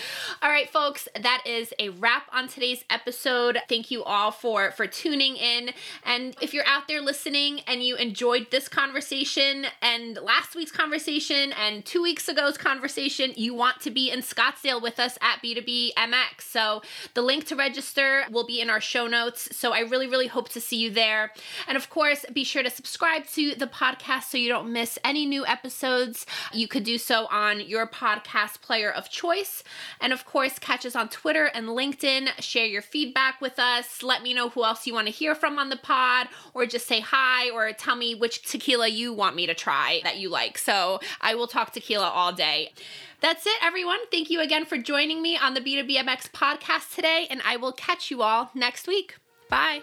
All 0.41 0.49
right, 0.49 0.69
folks, 0.69 1.07
that 1.21 1.43
is 1.45 1.75
a 1.79 1.91
wrap 1.91 2.25
on 2.33 2.49
today's 2.49 2.83
episode. 2.89 3.59
Thank 3.69 3.91
you 3.91 4.03
all 4.03 4.31
for 4.31 4.71
for 4.71 4.87
tuning 4.87 5.37
in. 5.37 5.71
And 6.05 6.35
if 6.41 6.55
you're 6.55 6.67
out 6.67 6.89
there 6.89 7.03
listening 7.03 7.61
and 7.67 7.83
you 7.83 7.97
enjoyed 7.97 8.51
this 8.51 8.69
conversation 8.69 9.67
and 9.83 10.17
last 10.17 10.55
week's 10.55 10.73
conversation 10.73 11.53
and 11.53 11.85
2 11.85 12.03
weeks 12.03 12.27
ago's 12.27 12.57
conversation, 12.57 13.35
you 13.37 13.53
want 13.53 13.81
to 13.83 13.91
be 13.91 14.11
in 14.11 14.21
Scottsdale 14.21 14.81
with 14.81 14.99
us 14.99 15.19
at 15.21 15.43
B2B 15.45 15.93
MX. 15.95 16.41
So, 16.41 16.81
the 17.13 17.21
link 17.21 17.47
to 17.49 17.57
register 17.57 18.25
will 18.31 18.47
be 18.47 18.63
in 18.63 18.71
our 18.71 18.81
show 18.81 19.07
notes. 19.07 19.55
So, 19.55 19.75
I 19.75 19.81
really 19.81 20.07
really 20.07 20.29
hope 20.29 20.49
to 20.51 20.61
see 20.61 20.79
you 20.79 20.91
there. 20.91 21.33
And 21.69 21.77
of 21.77 21.91
course, 21.91 22.25
be 22.33 22.45
sure 22.45 22.63
to 22.63 22.71
subscribe 22.71 23.27
to 23.35 23.55
the 23.55 23.67
podcast 23.67 24.31
so 24.31 24.39
you 24.39 24.49
don't 24.49 24.73
miss 24.73 24.99
any 25.05 25.27
new 25.27 25.45
episodes. 25.45 26.25
You 26.55 26.67
could 26.67 26.85
do 26.85 26.97
so 26.97 27.27
on 27.27 27.61
your 27.61 27.90
podcast 27.91 28.61
player 28.63 28.91
of 28.91 29.11
choice. 29.11 29.63
And 30.01 30.13
of 30.13 30.25
course, 30.25 30.59
catch 30.59 30.87
us 30.87 30.97
on 30.97 31.09
Twitter 31.09 31.47
and 31.47 31.69
LinkedIn. 31.69 32.41
Share 32.41 32.67
your 32.67 32.83
feedback 32.83 33.41
with 33.41 33.59
us. 33.59 34.03
Let 34.03 34.23
me 34.23 34.35
know 34.35 34.49
who 34.49 34.65
else 34.65 34.87
you 34.87 34.95
want 34.95 35.07
to 35.07 35.13
hear 35.13 35.35
from 35.35 35.59
on 35.59 35.69
the 35.69 35.77
pod, 35.77 36.29
or 36.55 36.67
just 36.67 36.87
say 36.87 37.01
hi, 37.01 37.51
or 37.51 37.73
tell 37.73 37.97
me 37.97 38.15
which 38.15 38.43
tequila 38.43 38.89
you 38.89 39.13
want 39.13 39.37
me 39.37 39.47
to 39.47 39.55
try 39.55 40.01
that 40.05 40.19
you 40.19 40.29
like. 40.29 40.59
So 40.59 41.01
I 41.21 41.35
will 41.35 41.47
talk 41.47 41.73
tequila 41.73 42.09
all 42.09 42.33
day. 42.33 42.73
That's 43.21 43.47
it, 43.47 43.63
everyone. 43.63 43.99
Thank 44.11 44.31
you 44.31 44.41
again 44.41 44.65
for 44.65 44.79
joining 44.79 45.21
me 45.21 45.37
on 45.37 45.55
the 45.55 45.61
B2BMX 45.61 46.31
podcast 46.31 46.95
today, 46.95 47.27
and 47.29 47.43
I 47.45 47.57
will 47.57 47.73
catch 47.73 48.11
you 48.11 48.23
all 48.23 48.51
next 48.55 48.87
week. 48.87 49.17
Bye. 49.51 49.83